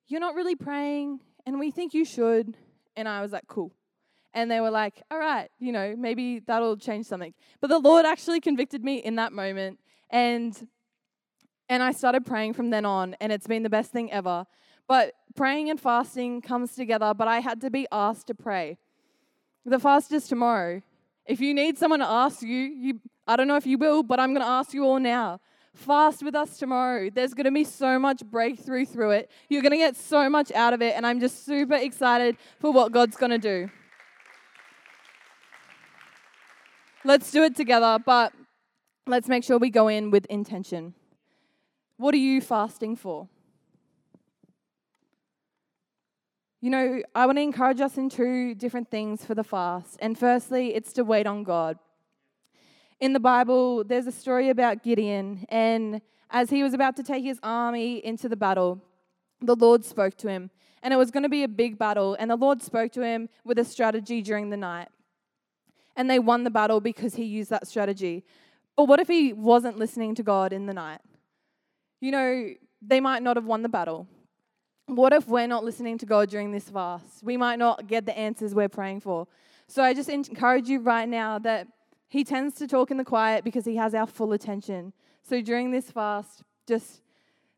you're 0.08 0.20
not 0.20 0.36
really 0.36 0.56
praying 0.56 1.22
and 1.46 1.60
we 1.60 1.72
think 1.72 1.94
you 1.94 2.04
should. 2.04 2.58
And 2.98 3.08
I 3.08 3.22
was 3.22 3.32
like, 3.32 3.48
cool. 3.48 3.74
And 4.34 4.52
they 4.52 4.60
were 4.60 4.72
like, 4.72 5.02
all 5.10 5.20
right, 5.20 5.50
you 5.60 5.72
know, 5.72 5.96
maybe 5.98 6.40
that'll 6.40 6.76
change 6.76 7.06
something. 7.06 7.34
But 7.62 7.68
the 7.68 7.80
Lord 7.80 8.06
actually 8.06 8.42
convicted 8.42 8.84
me 8.84 8.98
in 8.98 9.16
that 9.16 9.32
moment. 9.32 9.80
And 10.10 10.68
and 11.70 11.82
I 11.82 11.92
started 11.92 12.26
praying 12.26 12.54
from 12.54 12.70
then 12.70 12.86
on, 12.86 13.16
and 13.20 13.32
it's 13.32 13.48
been 13.48 13.64
the 13.64 13.70
best 13.70 13.92
thing 13.92 14.12
ever. 14.12 14.46
But 14.88 15.14
praying 15.36 15.70
and 15.70 15.80
fasting 15.80 16.42
comes 16.42 16.76
together, 16.76 17.14
but 17.14 17.28
I 17.28 17.40
had 17.40 17.62
to 17.62 17.70
be 17.70 17.88
asked 17.92 18.28
to 18.28 18.36
pray. 18.36 18.78
The 19.66 19.80
fast 19.80 20.12
is 20.12 20.28
tomorrow. 20.28 20.82
If 21.26 21.40
you 21.40 21.54
need 21.54 21.78
someone 21.78 22.00
to 22.00 22.08
ask 22.08 22.42
you, 22.42 22.58
you 22.58 23.00
I 23.26 23.38
don't 23.38 23.48
know 23.48 23.56
if 23.56 23.66
you 23.66 23.78
will, 23.78 24.04
but 24.04 24.20
I'm 24.20 24.34
going 24.34 24.42
to 24.42 24.52
ask 24.52 24.74
you 24.74 24.84
all 24.84 25.00
now. 25.00 25.40
Fast 25.74 26.22
with 26.22 26.36
us 26.36 26.58
tomorrow. 26.58 27.10
There's 27.10 27.34
going 27.34 27.46
to 27.46 27.52
be 27.52 27.64
so 27.64 27.98
much 27.98 28.24
breakthrough 28.26 28.86
through 28.86 29.12
it. 29.12 29.32
You're 29.50 29.62
going 29.62 29.72
to 29.72 29.78
get 29.78 29.96
so 29.96 30.30
much 30.30 30.52
out 30.52 30.74
of 30.74 30.82
it, 30.82 30.96
and 30.96 31.08
I'm 31.08 31.20
just 31.20 31.46
super 31.46 31.76
excited 31.76 32.38
for 32.60 32.72
what 32.72 32.92
God's 32.92 33.16
going 33.16 33.32
to 33.32 33.38
do. 33.38 33.70
Let's 37.06 37.32
do 37.32 37.44
it 37.44 37.56
together, 37.56 37.98
but 38.06 38.34
let's 39.08 39.28
make 39.28 39.44
sure 39.44 39.58
we 39.58 39.70
go 39.70 39.88
in 39.88 40.12
with 40.12 40.26
intention. 40.26 40.94
What 41.98 42.14
are 42.14 42.18
you 42.18 42.42
fasting 42.42 42.96
for? 42.96 43.28
You 46.62 46.70
know, 46.70 47.02
I 47.14 47.26
want 47.26 47.38
to 47.38 47.42
encourage 47.42 47.82
us 47.82 47.98
in 47.98 48.10
two 48.10 48.56
different 48.56 48.90
things 48.90 49.26
for 49.26 49.36
the 49.36 49.44
fast. 49.44 49.98
And 50.02 50.18
firstly, 50.18 50.74
it's 50.74 50.94
to 50.94 51.04
wait 51.04 51.28
on 51.28 51.44
God. 51.44 51.78
In 53.02 53.12
the 53.12 53.20
Bible, 53.20 53.84
there's 53.84 54.08
a 54.08 54.14
story 54.14 54.50
about 54.50 54.82
Gideon, 54.82 55.46
and 55.50 56.00
as 56.30 56.50
he 56.50 56.64
was 56.64 56.74
about 56.74 56.96
to 56.96 57.04
take 57.04 57.26
his 57.26 57.38
army 57.44 57.98
into 58.06 58.30
the 58.30 58.38
battle, 58.38 58.82
the 59.42 59.58
Lord 59.58 59.84
spoke 59.84 60.16
to 60.20 60.30
him. 60.30 60.52
And 60.82 60.94
it 60.94 60.98
was 60.98 61.12
going 61.12 61.24
to 61.24 61.30
be 61.30 61.44
a 61.44 61.50
big 61.50 61.78
battle, 61.78 62.16
and 62.18 62.32
the 62.32 62.38
Lord 62.38 62.62
spoke 62.62 62.94
to 62.94 63.04
him 63.04 63.28
with 63.44 63.60
a 63.60 63.66
strategy 63.66 64.22
during 64.22 64.50
the 64.50 64.58
night. 64.58 64.88
And 65.98 66.10
they 66.10 66.18
won 66.18 66.46
the 66.46 66.50
battle 66.50 66.80
because 66.80 67.16
he 67.16 67.26
used 67.26 67.50
that 67.50 67.68
strategy. 67.68 68.24
But 68.78 68.86
what 68.86 69.02
if 69.02 69.10
he 69.10 69.34
wasn't 69.34 69.78
listening 69.78 70.16
to 70.16 70.24
God 70.24 70.54
in 70.54 70.66
the 70.66 70.74
night? 70.74 71.02
You 72.04 72.12
know, 72.12 72.50
they 72.82 73.00
might 73.00 73.24
not 73.24 73.38
have 73.38 73.46
won 73.46 73.62
the 73.62 73.70
battle. 73.70 74.10
What 74.88 75.14
if 75.14 75.26
we're 75.26 75.48
not 75.48 75.64
listening 75.64 75.98
to 76.00 76.06
God 76.06 76.28
during 76.28 76.52
this 76.52 76.70
fast? 76.70 77.24
We 77.24 77.38
might 77.38 77.60
not 77.60 77.88
get 77.88 78.06
the 78.06 78.18
answers 78.18 78.54
we're 78.54 78.68
praying 78.68 79.00
for. 79.00 79.26
So 79.68 79.82
I 79.82 79.94
just 79.94 80.10
encourage 80.10 80.68
you 80.68 80.82
right 80.82 81.08
now 81.08 81.40
that 81.40 81.66
He 82.10 82.26
tends 82.26 82.56
to 82.56 82.68
talk 82.68 82.92
in 82.92 82.98
the 82.98 83.06
quiet 83.06 83.46
because 83.46 83.64
He 83.64 83.78
has 83.78 83.96
our 83.96 84.06
full 84.06 84.34
attention. 84.34 84.92
So 85.22 85.40
during 85.40 85.72
this 85.72 85.92
fast, 85.92 86.44
just 86.68 87.04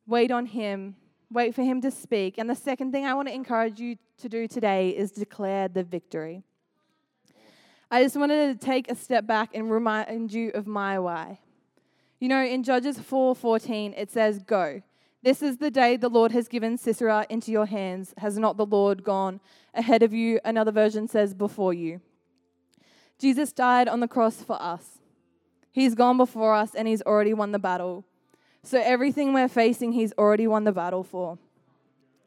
wait 0.06 0.30
on 0.30 0.46
Him, 0.46 0.96
wait 1.32 1.56
for 1.56 1.64
Him 1.64 1.82
to 1.82 1.90
speak. 1.90 2.38
And 2.38 2.48
the 2.48 2.56
second 2.56 2.92
thing 2.92 3.04
I 3.04 3.16
want 3.16 3.28
to 3.30 3.34
encourage 3.34 3.80
you 3.80 3.96
to 4.20 4.30
do 4.30 4.48
today 4.48 4.90
is 4.90 5.10
declare 5.10 5.70
the 5.70 5.84
victory. 5.84 6.44
I 7.90 8.04
just 8.04 8.16
wanted 8.16 8.60
to 8.60 8.64
take 8.64 8.92
a 8.92 8.96
step 8.96 9.26
back 9.26 9.56
and 9.56 9.72
remind 9.72 10.32
you 10.32 10.52
of 10.54 10.68
my 10.68 11.00
why. 11.00 11.40
You 12.20 12.30
know, 12.30 12.44
in 12.44 12.64
Judges 12.64 12.98
4:14 13.00 13.94
it 13.98 14.10
says, 14.10 14.40
"Go. 14.40 14.82
This 15.22 15.42
is 15.42 15.58
the 15.58 15.72
day 15.72 15.98
the 15.98 16.10
Lord 16.10 16.32
has 16.32 16.48
given 16.48 16.78
Sisera 16.78 17.26
into 17.30 17.52
your 17.52 17.66
hands. 17.66 18.14
Has 18.18 18.38
not 18.38 18.58
the 18.58 18.66
Lord 18.66 19.04
gone 19.04 19.42
ahead 19.74 20.04
of 20.04 20.14
you?" 20.14 20.40
Another 20.46 20.72
version 20.72 21.08
says, 21.08 21.34
"Before 21.34 21.74
you." 21.74 22.02
Jesus 23.18 23.52
died 23.52 23.88
on 23.88 24.00
the 24.00 24.08
cross 24.08 24.42
for 24.42 24.62
us. 24.62 25.00
He's 25.72 25.96
gone 25.96 26.18
before 26.18 26.54
us 26.54 26.74
and 26.74 26.88
he's 26.88 27.02
already 27.02 27.34
won 27.34 27.52
the 27.52 27.60
battle. 27.60 28.06
So 28.64 28.80
everything 28.80 29.34
we're 29.34 29.48
facing, 29.48 29.92
he's 29.92 30.14
already 30.14 30.48
won 30.48 30.64
the 30.64 30.72
battle 30.72 31.04
for. 31.04 31.38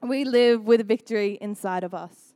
We 0.03 0.25
live 0.25 0.67
with 0.67 0.87
victory 0.87 1.39
inside 1.41 1.83
of 1.83 1.95
us. 1.95 2.28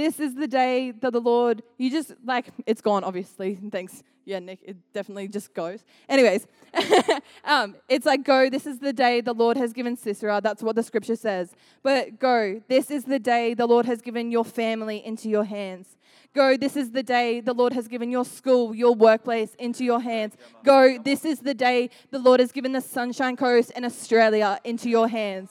This 0.00 0.18
is 0.18 0.34
the 0.34 0.48
day 0.48 0.92
that 0.92 1.12
the 1.12 1.20
Lord, 1.20 1.62
you 1.76 1.90
just 1.90 2.14
like, 2.24 2.46
it's 2.64 2.80
gone, 2.80 3.04
obviously. 3.04 3.58
Thanks. 3.70 4.02
Yeah, 4.24 4.38
Nick, 4.38 4.60
it 4.64 4.78
definitely 4.94 5.28
just 5.28 5.52
goes. 5.52 5.84
Anyways, 6.08 6.46
um, 7.44 7.76
it's 7.86 8.06
like, 8.06 8.24
go, 8.24 8.48
this 8.48 8.64
is 8.64 8.78
the 8.78 8.94
day 8.94 9.20
the 9.20 9.34
Lord 9.34 9.58
has 9.58 9.74
given 9.74 9.98
Sisera. 9.98 10.40
That's 10.42 10.62
what 10.62 10.74
the 10.74 10.82
scripture 10.82 11.16
says. 11.16 11.52
But 11.82 12.18
go, 12.18 12.62
this 12.66 12.90
is 12.90 13.04
the 13.04 13.18
day 13.18 13.52
the 13.52 13.66
Lord 13.66 13.84
has 13.84 14.00
given 14.00 14.30
your 14.30 14.42
family 14.42 15.04
into 15.04 15.28
your 15.28 15.44
hands. 15.44 15.98
Go, 16.34 16.56
this 16.56 16.76
is 16.76 16.92
the 16.92 17.02
day 17.02 17.40
the 17.40 17.52
Lord 17.52 17.74
has 17.74 17.86
given 17.86 18.10
your 18.10 18.24
school, 18.24 18.74
your 18.74 18.94
workplace 18.94 19.54
into 19.56 19.84
your 19.84 20.00
hands. 20.00 20.34
Go, 20.64 20.96
this 20.96 21.26
is 21.26 21.40
the 21.40 21.52
day 21.52 21.90
the 22.10 22.18
Lord 22.18 22.40
has 22.40 22.52
given 22.52 22.72
the 22.72 22.80
Sunshine 22.80 23.36
Coast 23.36 23.70
and 23.76 23.84
Australia 23.84 24.60
into 24.64 24.88
your 24.88 25.08
hands. 25.08 25.50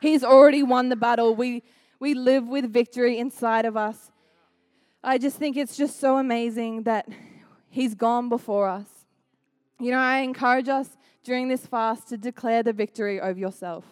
He's 0.00 0.22
already 0.22 0.62
won 0.62 0.90
the 0.90 0.96
battle. 0.96 1.34
We 1.34 1.64
we 2.02 2.14
live 2.14 2.48
with 2.48 2.72
victory 2.72 3.16
inside 3.16 3.64
of 3.64 3.76
us. 3.76 4.10
I 5.04 5.18
just 5.18 5.36
think 5.36 5.56
it's 5.56 5.76
just 5.76 6.00
so 6.00 6.18
amazing 6.18 6.82
that 6.82 7.08
He's 7.70 7.94
gone 7.94 8.28
before 8.28 8.66
us. 8.66 8.88
You 9.78 9.92
know, 9.92 10.00
I 10.00 10.18
encourage 10.18 10.68
us 10.68 10.96
during 11.22 11.46
this 11.46 11.64
fast 11.64 12.08
to 12.08 12.18
declare 12.18 12.64
the 12.64 12.72
victory 12.72 13.20
over 13.20 13.38
yourself. 13.38 13.84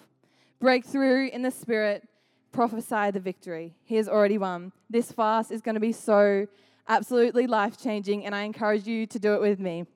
Break 0.59 0.85
through 0.85 1.29
in 1.29 1.43
the 1.43 1.53
Spirit, 1.53 2.09
prophesy 2.51 3.13
the 3.13 3.21
victory. 3.21 3.77
He 3.85 3.95
has 3.95 4.09
already 4.09 4.39
won. 4.39 4.73
This 4.91 5.13
fast 5.13 5.53
is 5.53 5.61
going 5.61 5.77
to 5.77 5.81
be 5.81 5.93
so 5.93 6.49
absolutely 6.89 7.47
life 7.47 7.81
changing, 7.81 8.27
and 8.27 8.35
I 8.35 8.43
encourage 8.43 8.89
you 8.89 9.07
to 9.07 9.21
do 9.21 9.35
it 9.35 9.41
with 9.41 9.61
me. 9.61 9.87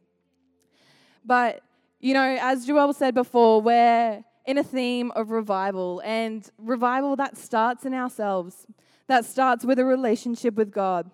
But, 1.25 1.63
you 1.99 2.15
know, 2.15 2.39
as 2.41 2.65
Joel 2.65 2.93
said 2.93 3.13
before, 3.13 3.61
we're 3.61 4.23
in 4.47 4.59
a 4.59 4.65
theme 4.65 5.11
of 5.13 5.31
revival. 5.31 6.03
And 6.05 6.49
revival 6.59 7.17
that 7.17 7.37
starts 7.37 7.85
in 7.85 7.95
ourselves, 7.95 8.67
that 9.07 9.25
starts 9.25 9.65
with 9.65 9.79
a 9.79 9.85
relationship 9.85 10.55
with 10.55 10.71
God. 10.71 11.11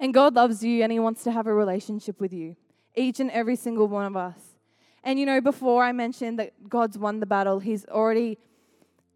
And 0.00 0.12
God 0.12 0.34
loves 0.34 0.62
you 0.64 0.82
and 0.82 0.90
He 0.90 0.98
wants 0.98 1.22
to 1.24 1.32
have 1.32 1.46
a 1.46 1.54
relationship 1.54 2.20
with 2.20 2.32
you, 2.32 2.56
each 2.94 3.20
and 3.20 3.30
every 3.30 3.56
single 3.56 3.88
one 3.88 4.06
of 4.06 4.16
us. 4.16 4.54
And 5.02 5.20
you 5.20 5.26
know, 5.26 5.40
before 5.40 5.84
I 5.84 5.92
mentioned 5.92 6.38
that 6.38 6.68
God's 6.68 6.98
won 6.98 7.20
the 7.20 7.26
battle, 7.26 7.60
He's 7.60 7.84
already 7.86 8.38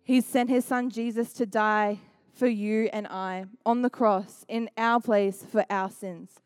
He's 0.05 0.25
sent 0.25 0.49
His 0.49 0.65
Son 0.65 0.89
Jesus 0.89 1.33
to 1.35 1.47
die 1.47 1.99
for 2.33 2.47
you 2.47 2.89
and 2.93 3.07
I 3.09 3.47
on 3.67 3.83
the 3.83 3.91
cross 3.91 4.45
in 4.49 4.71
our 4.79 5.01
place 5.01 5.45
for 5.51 5.67
our 5.69 5.91
sins, 5.91 6.41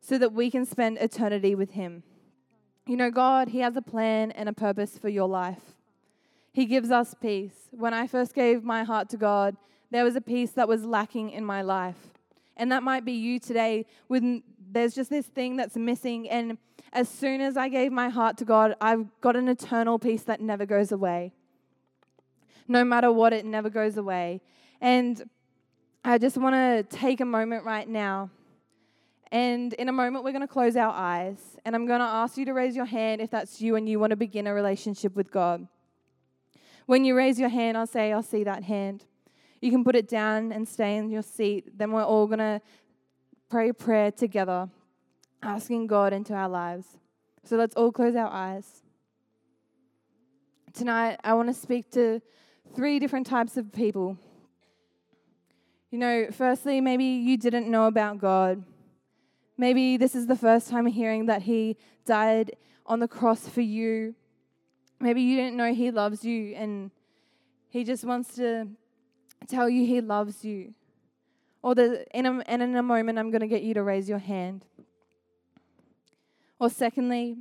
so 0.00 0.16
that 0.18 0.32
we 0.32 0.50
can 0.50 0.64
spend 0.64 0.98
eternity 0.98 1.54
with 1.54 1.72
Him. 1.72 2.02
You 2.86 2.96
know, 2.96 3.10
God, 3.10 3.48
He 3.48 3.60
has 3.60 3.76
a 3.76 3.82
plan 3.82 4.32
and 4.32 4.48
a 4.48 4.52
purpose 4.52 4.98
for 4.98 5.08
your 5.08 5.28
life. 5.28 5.76
He 6.52 6.66
gives 6.66 6.90
us 6.90 7.14
peace. 7.20 7.68
When 7.70 7.94
I 7.94 8.06
first 8.06 8.34
gave 8.34 8.64
my 8.64 8.84
heart 8.84 9.08
to 9.10 9.16
God, 9.16 9.56
there 9.90 10.04
was 10.04 10.16
a 10.16 10.20
peace 10.20 10.50
that 10.52 10.68
was 10.68 10.84
lacking 10.84 11.30
in 11.30 11.44
my 11.44 11.62
life. 11.62 12.08
And 12.56 12.70
that 12.72 12.82
might 12.82 13.04
be 13.04 13.12
you 13.12 13.38
today. 13.38 13.86
When 14.08 14.42
there's 14.72 14.94
just 14.94 15.10
this 15.10 15.26
thing 15.26 15.56
that's 15.56 15.76
missing. 15.76 16.28
And 16.28 16.58
as 16.92 17.08
soon 17.08 17.40
as 17.40 17.56
I 17.56 17.68
gave 17.68 17.92
my 17.92 18.08
heart 18.08 18.36
to 18.38 18.44
God, 18.44 18.74
I've 18.80 19.06
got 19.20 19.36
an 19.36 19.48
eternal 19.48 19.98
peace 19.98 20.22
that 20.24 20.40
never 20.40 20.66
goes 20.66 20.92
away. 20.92 21.32
No 22.68 22.84
matter 22.84 23.12
what, 23.12 23.32
it 23.32 23.44
never 23.44 23.70
goes 23.70 23.96
away. 23.96 24.40
And 24.80 25.22
I 26.04 26.18
just 26.18 26.36
want 26.36 26.54
to 26.54 26.96
take 26.96 27.20
a 27.20 27.24
moment 27.24 27.64
right 27.64 27.88
now 27.88 28.30
and 29.32 29.72
in 29.72 29.88
a 29.88 29.92
moment, 29.92 30.24
we're 30.24 30.32
going 30.32 30.42
to 30.42 30.46
close 30.46 30.76
our 30.76 30.92
eyes. 30.92 31.38
And 31.64 31.74
I'm 31.74 31.86
going 31.86 32.00
to 32.00 32.06
ask 32.06 32.36
you 32.36 32.44
to 32.44 32.52
raise 32.52 32.76
your 32.76 32.84
hand 32.84 33.22
if 33.22 33.30
that's 33.30 33.62
you 33.62 33.76
and 33.76 33.88
you 33.88 33.98
want 33.98 34.10
to 34.10 34.16
begin 34.16 34.46
a 34.46 34.52
relationship 34.52 35.16
with 35.16 35.30
God. 35.30 35.66
When 36.84 37.06
you 37.06 37.16
raise 37.16 37.40
your 37.40 37.48
hand, 37.48 37.78
I'll 37.78 37.86
say, 37.86 38.12
I'll 38.12 38.22
see 38.22 38.44
that 38.44 38.64
hand. 38.64 39.06
You 39.62 39.70
can 39.70 39.84
put 39.84 39.96
it 39.96 40.06
down 40.06 40.52
and 40.52 40.68
stay 40.68 40.98
in 40.98 41.08
your 41.08 41.22
seat. 41.22 41.78
Then 41.78 41.92
we're 41.92 42.04
all 42.04 42.26
going 42.26 42.40
to 42.40 42.60
pray 43.48 43.70
a 43.70 43.74
prayer 43.74 44.10
together, 44.10 44.68
asking 45.42 45.86
God 45.86 46.12
into 46.12 46.34
our 46.34 46.48
lives. 46.48 46.98
So 47.42 47.56
let's 47.56 47.74
all 47.74 47.90
close 47.90 48.14
our 48.14 48.30
eyes. 48.30 48.82
Tonight, 50.74 51.20
I 51.24 51.32
want 51.32 51.48
to 51.48 51.54
speak 51.54 51.90
to 51.92 52.20
three 52.76 52.98
different 52.98 53.26
types 53.26 53.56
of 53.56 53.72
people. 53.72 54.18
You 55.90 55.98
know, 55.98 56.26
firstly, 56.32 56.82
maybe 56.82 57.04
you 57.04 57.38
didn't 57.38 57.70
know 57.70 57.86
about 57.86 58.18
God 58.18 58.62
Maybe 59.62 59.96
this 59.96 60.16
is 60.16 60.26
the 60.26 60.34
first 60.34 60.68
time 60.68 60.86
hearing 60.86 61.26
that 61.26 61.42
He 61.42 61.76
died 62.04 62.56
on 62.84 62.98
the 62.98 63.06
cross 63.06 63.46
for 63.46 63.60
you. 63.60 64.16
Maybe 64.98 65.22
you 65.22 65.36
didn't 65.36 65.56
know 65.56 65.72
He 65.72 65.92
loves 65.92 66.24
you 66.24 66.52
and 66.56 66.90
He 67.68 67.84
just 67.84 68.02
wants 68.02 68.34
to 68.34 68.66
tell 69.46 69.68
you 69.68 69.86
He 69.86 70.00
loves 70.00 70.44
you. 70.44 70.74
Or 71.62 71.76
that 71.76 72.08
in 72.12 72.26
a, 72.26 72.40
and 72.40 72.60
in 72.60 72.74
a 72.74 72.82
moment, 72.82 73.20
I'm 73.20 73.30
going 73.30 73.42
to 73.42 73.46
get 73.46 73.62
you 73.62 73.72
to 73.74 73.84
raise 73.84 74.08
your 74.08 74.18
hand. 74.18 74.64
Or 76.58 76.68
secondly, 76.68 77.36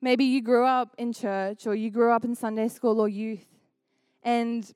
maybe 0.00 0.24
you 0.24 0.42
grew 0.42 0.64
up 0.64 0.94
in 0.96 1.12
church 1.12 1.66
or 1.66 1.74
you 1.74 1.90
grew 1.90 2.12
up 2.12 2.24
in 2.24 2.36
Sunday 2.36 2.68
school 2.68 3.00
or 3.00 3.08
youth 3.08 3.46
and 4.22 4.72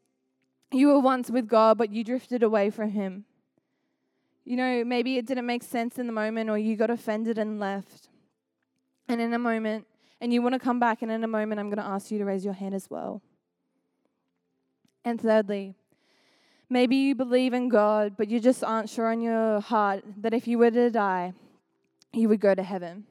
you 0.72 0.88
were 0.88 0.98
once 0.98 1.30
with 1.30 1.46
God, 1.46 1.78
but 1.78 1.92
you 1.92 2.02
drifted 2.02 2.42
away 2.42 2.70
from 2.70 2.90
Him. 2.90 3.24
You 4.46 4.56
know, 4.56 4.84
maybe 4.84 5.18
it 5.18 5.26
didn't 5.26 5.44
make 5.44 5.64
sense 5.64 5.98
in 5.98 6.06
the 6.06 6.12
moment 6.12 6.48
or 6.48 6.56
you 6.56 6.76
got 6.76 6.88
offended 6.88 7.36
and 7.36 7.58
left. 7.58 8.08
And 9.08 9.20
in 9.20 9.34
a 9.34 9.38
moment, 9.38 9.86
and 10.20 10.32
you 10.32 10.40
want 10.40 10.54
to 10.54 10.58
come 10.58 10.80
back, 10.80 11.02
and 11.02 11.10
in 11.10 11.22
a 11.22 11.28
moment, 11.28 11.60
I'm 11.60 11.68
going 11.68 11.78
to 11.78 11.84
ask 11.84 12.10
you 12.10 12.18
to 12.18 12.24
raise 12.24 12.44
your 12.44 12.54
hand 12.54 12.74
as 12.74 12.88
well. 12.88 13.20
And 15.04 15.20
thirdly, 15.20 15.74
maybe 16.70 16.96
you 16.96 17.14
believe 17.14 17.52
in 17.52 17.68
God, 17.68 18.14
but 18.16 18.28
you 18.28 18.40
just 18.40 18.64
aren't 18.64 18.88
sure 18.88 19.12
in 19.12 19.20
your 19.20 19.60
heart 19.60 20.04
that 20.20 20.32
if 20.32 20.48
you 20.48 20.58
were 20.58 20.70
to 20.70 20.90
die, 20.90 21.34
you 22.12 22.28
would 22.28 22.40
go 22.40 22.54
to 22.54 22.62
heaven. 22.62 23.04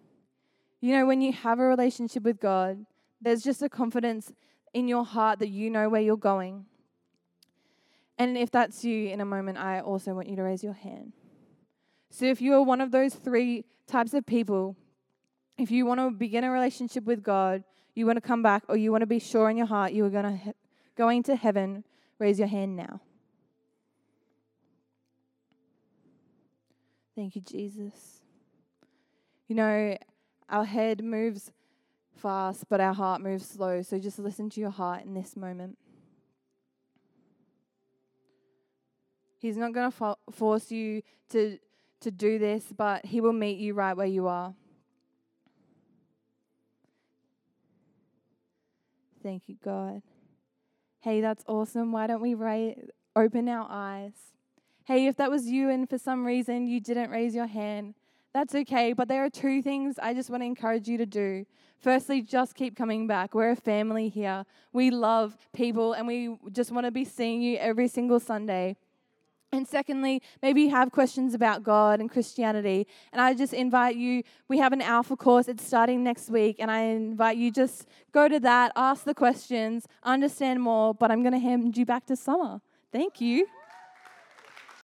You 0.82 0.98
know, 0.98 1.06
when 1.06 1.22
you 1.22 1.32
have 1.32 1.60
a 1.60 1.64
relationship 1.64 2.24
with 2.24 2.40
God, 2.40 2.86
there's 3.22 3.44
just 3.44 3.62
a 3.62 3.70
confidence 3.70 4.34
in 4.74 4.88
your 4.88 5.06
heart 5.06 5.40
that 5.40 5.50
you 5.50 5.70
know 5.70 5.90
where 5.90 6.02
you're 6.02 6.18
going. 6.18 6.66
And 8.18 8.38
if 8.38 8.52
that's 8.52 8.84
you 8.84 9.10
in 9.10 9.22
a 9.22 9.26
moment, 9.26 9.58
I 9.58 9.82
also 9.82 10.14
want 10.14 10.28
you 10.28 10.36
to 10.38 10.44
raise 10.44 10.64
your 10.64 10.74
hand. 10.74 11.14
So 12.10 12.26
if 12.26 12.42
you 12.42 12.54
are 12.54 12.62
one 12.62 12.82
of 12.82 12.92
those 12.92 13.14
three 13.14 13.66
types 13.88 14.14
of 14.14 14.26
people, 14.26 14.76
if 15.58 15.72
you 15.72 15.86
want 15.86 16.00
to 16.00 16.12
begin 16.12 16.44
a 16.44 16.52
relationship 16.52 17.06
with 17.06 17.24
God, 17.24 17.64
you 17.94 18.06
want 18.06 18.18
to 18.18 18.22
come 18.22 18.42
back, 18.42 18.64
or 18.68 18.76
you 18.76 18.92
want 18.92 19.02
to 19.02 19.08
be 19.08 19.20
sure 19.20 19.50
in 19.50 19.58
your 19.58 19.66
heart 19.66 19.94
you 19.94 20.04
are 20.06 20.10
going 20.10 20.26
to 20.26 20.36
he- 20.36 20.54
going 20.96 21.24
to 21.24 21.36
heaven, 21.36 21.84
raise 22.20 22.40
your 22.40 22.48
hand 22.48 22.76
now. 22.76 23.02
Thank 27.16 27.36
you, 27.36 27.42
Jesus. 27.42 28.22
You 29.48 29.56
know, 29.56 29.98
our 30.50 30.66
head 30.66 31.04
moves 31.04 31.52
fast, 32.14 32.66
but 32.70 32.82
our 32.82 32.94
heart 32.94 33.22
moves 33.22 33.48
slow. 33.48 33.82
So 33.82 34.00
just 34.00 34.20
listen 34.20 34.50
to 34.52 34.60
your 34.60 34.70
heart 34.70 35.06
in 35.06 35.14
this 35.14 35.36
moment. 35.36 35.78
He's 39.40 39.58
not 39.58 39.74
going 39.74 39.92
to 39.92 39.96
fo- 39.96 40.18
force 40.32 40.72
you 40.72 41.04
to, 41.30 41.58
to 42.06 42.12
do 42.12 42.40
this, 42.40 42.66
but 42.76 43.06
He 43.06 43.20
will 43.20 43.34
meet 43.34 43.60
you 43.60 43.74
right 43.74 43.96
where 43.96 44.08
you 44.08 44.28
are. 44.28 44.54
Thank 49.22 49.44
you, 49.48 49.58
God. 49.64 50.02
Hey, 51.00 51.20
that's 51.20 51.44
awesome. 51.48 51.92
Why 51.92 52.08
don't 52.08 52.22
we 52.22 52.36
ra- 52.36 52.74
open 53.16 53.50
our 53.50 53.68
eyes? 53.70 54.14
Hey, 54.86 55.08
if 55.08 55.16
that 55.18 55.32
was 55.32 55.48
you 55.48 55.70
and 55.70 55.90
for 55.90 55.98
some 55.98 56.26
reason 56.26 56.68
you 56.68 56.80
didn't 56.80 57.10
raise 57.10 57.34
your 57.34 57.48
hand, 57.48 57.96
that's 58.36 58.54
okay. 58.54 58.94
But 58.94 59.08
there 59.08 59.26
are 59.26 59.30
two 59.30 59.64
things 59.64 59.98
I 59.98 60.14
just 60.14 60.30
want 60.30 60.44
to 60.44 60.46
encourage 60.46 60.88
you 60.88 60.98
to 61.00 61.06
do. 61.08 61.46
Firstly, 61.80 62.22
just 62.22 62.54
keep 62.54 62.76
coming 62.76 63.08
back. 63.08 63.34
We're 63.34 63.52
a 63.52 63.56
family 63.56 64.10
here. 64.10 64.46
We 64.74 64.92
love 64.92 65.36
people 65.54 65.94
and 65.94 66.06
we 66.06 66.38
just 66.52 66.72
want 66.72 66.86
to 66.86 66.92
be 66.92 67.06
seeing 67.06 67.42
you 67.42 67.58
every 67.58 67.88
single 67.88 68.20
Sunday. 68.20 68.78
And 69.56 69.68
secondly, 69.68 70.22
maybe 70.42 70.62
you 70.62 70.70
have 70.72 70.92
questions 70.92 71.34
about 71.34 71.64
God 71.64 72.00
and 72.00 72.10
Christianity. 72.10 72.88
And 73.12 73.22
I 73.22 73.34
just 73.34 73.54
invite 73.54 73.96
you, 73.96 74.24
we 74.48 74.58
have 74.60 74.74
an 74.74 74.82
Alpha 74.82 75.16
course, 75.16 75.48
it's 75.48 75.66
starting 75.66 76.04
next 76.04 76.30
week. 76.30 76.58
And 76.60 76.70
I 76.70 76.82
invite 76.82 77.38
you 77.38 77.52
just 77.52 77.88
go 78.12 78.28
to 78.28 78.40
that, 78.42 78.72
ask 78.76 79.04
the 79.04 79.14
questions, 79.14 79.88
understand 80.04 80.62
more. 80.62 80.94
But 80.94 81.12
I'm 81.12 81.22
going 81.22 81.34
to 81.34 81.40
hand 81.40 81.76
you 81.78 81.86
back 81.86 82.06
to 82.08 82.16
Summer. 82.16 82.62
Thank 82.92 83.20
you. 83.22 83.48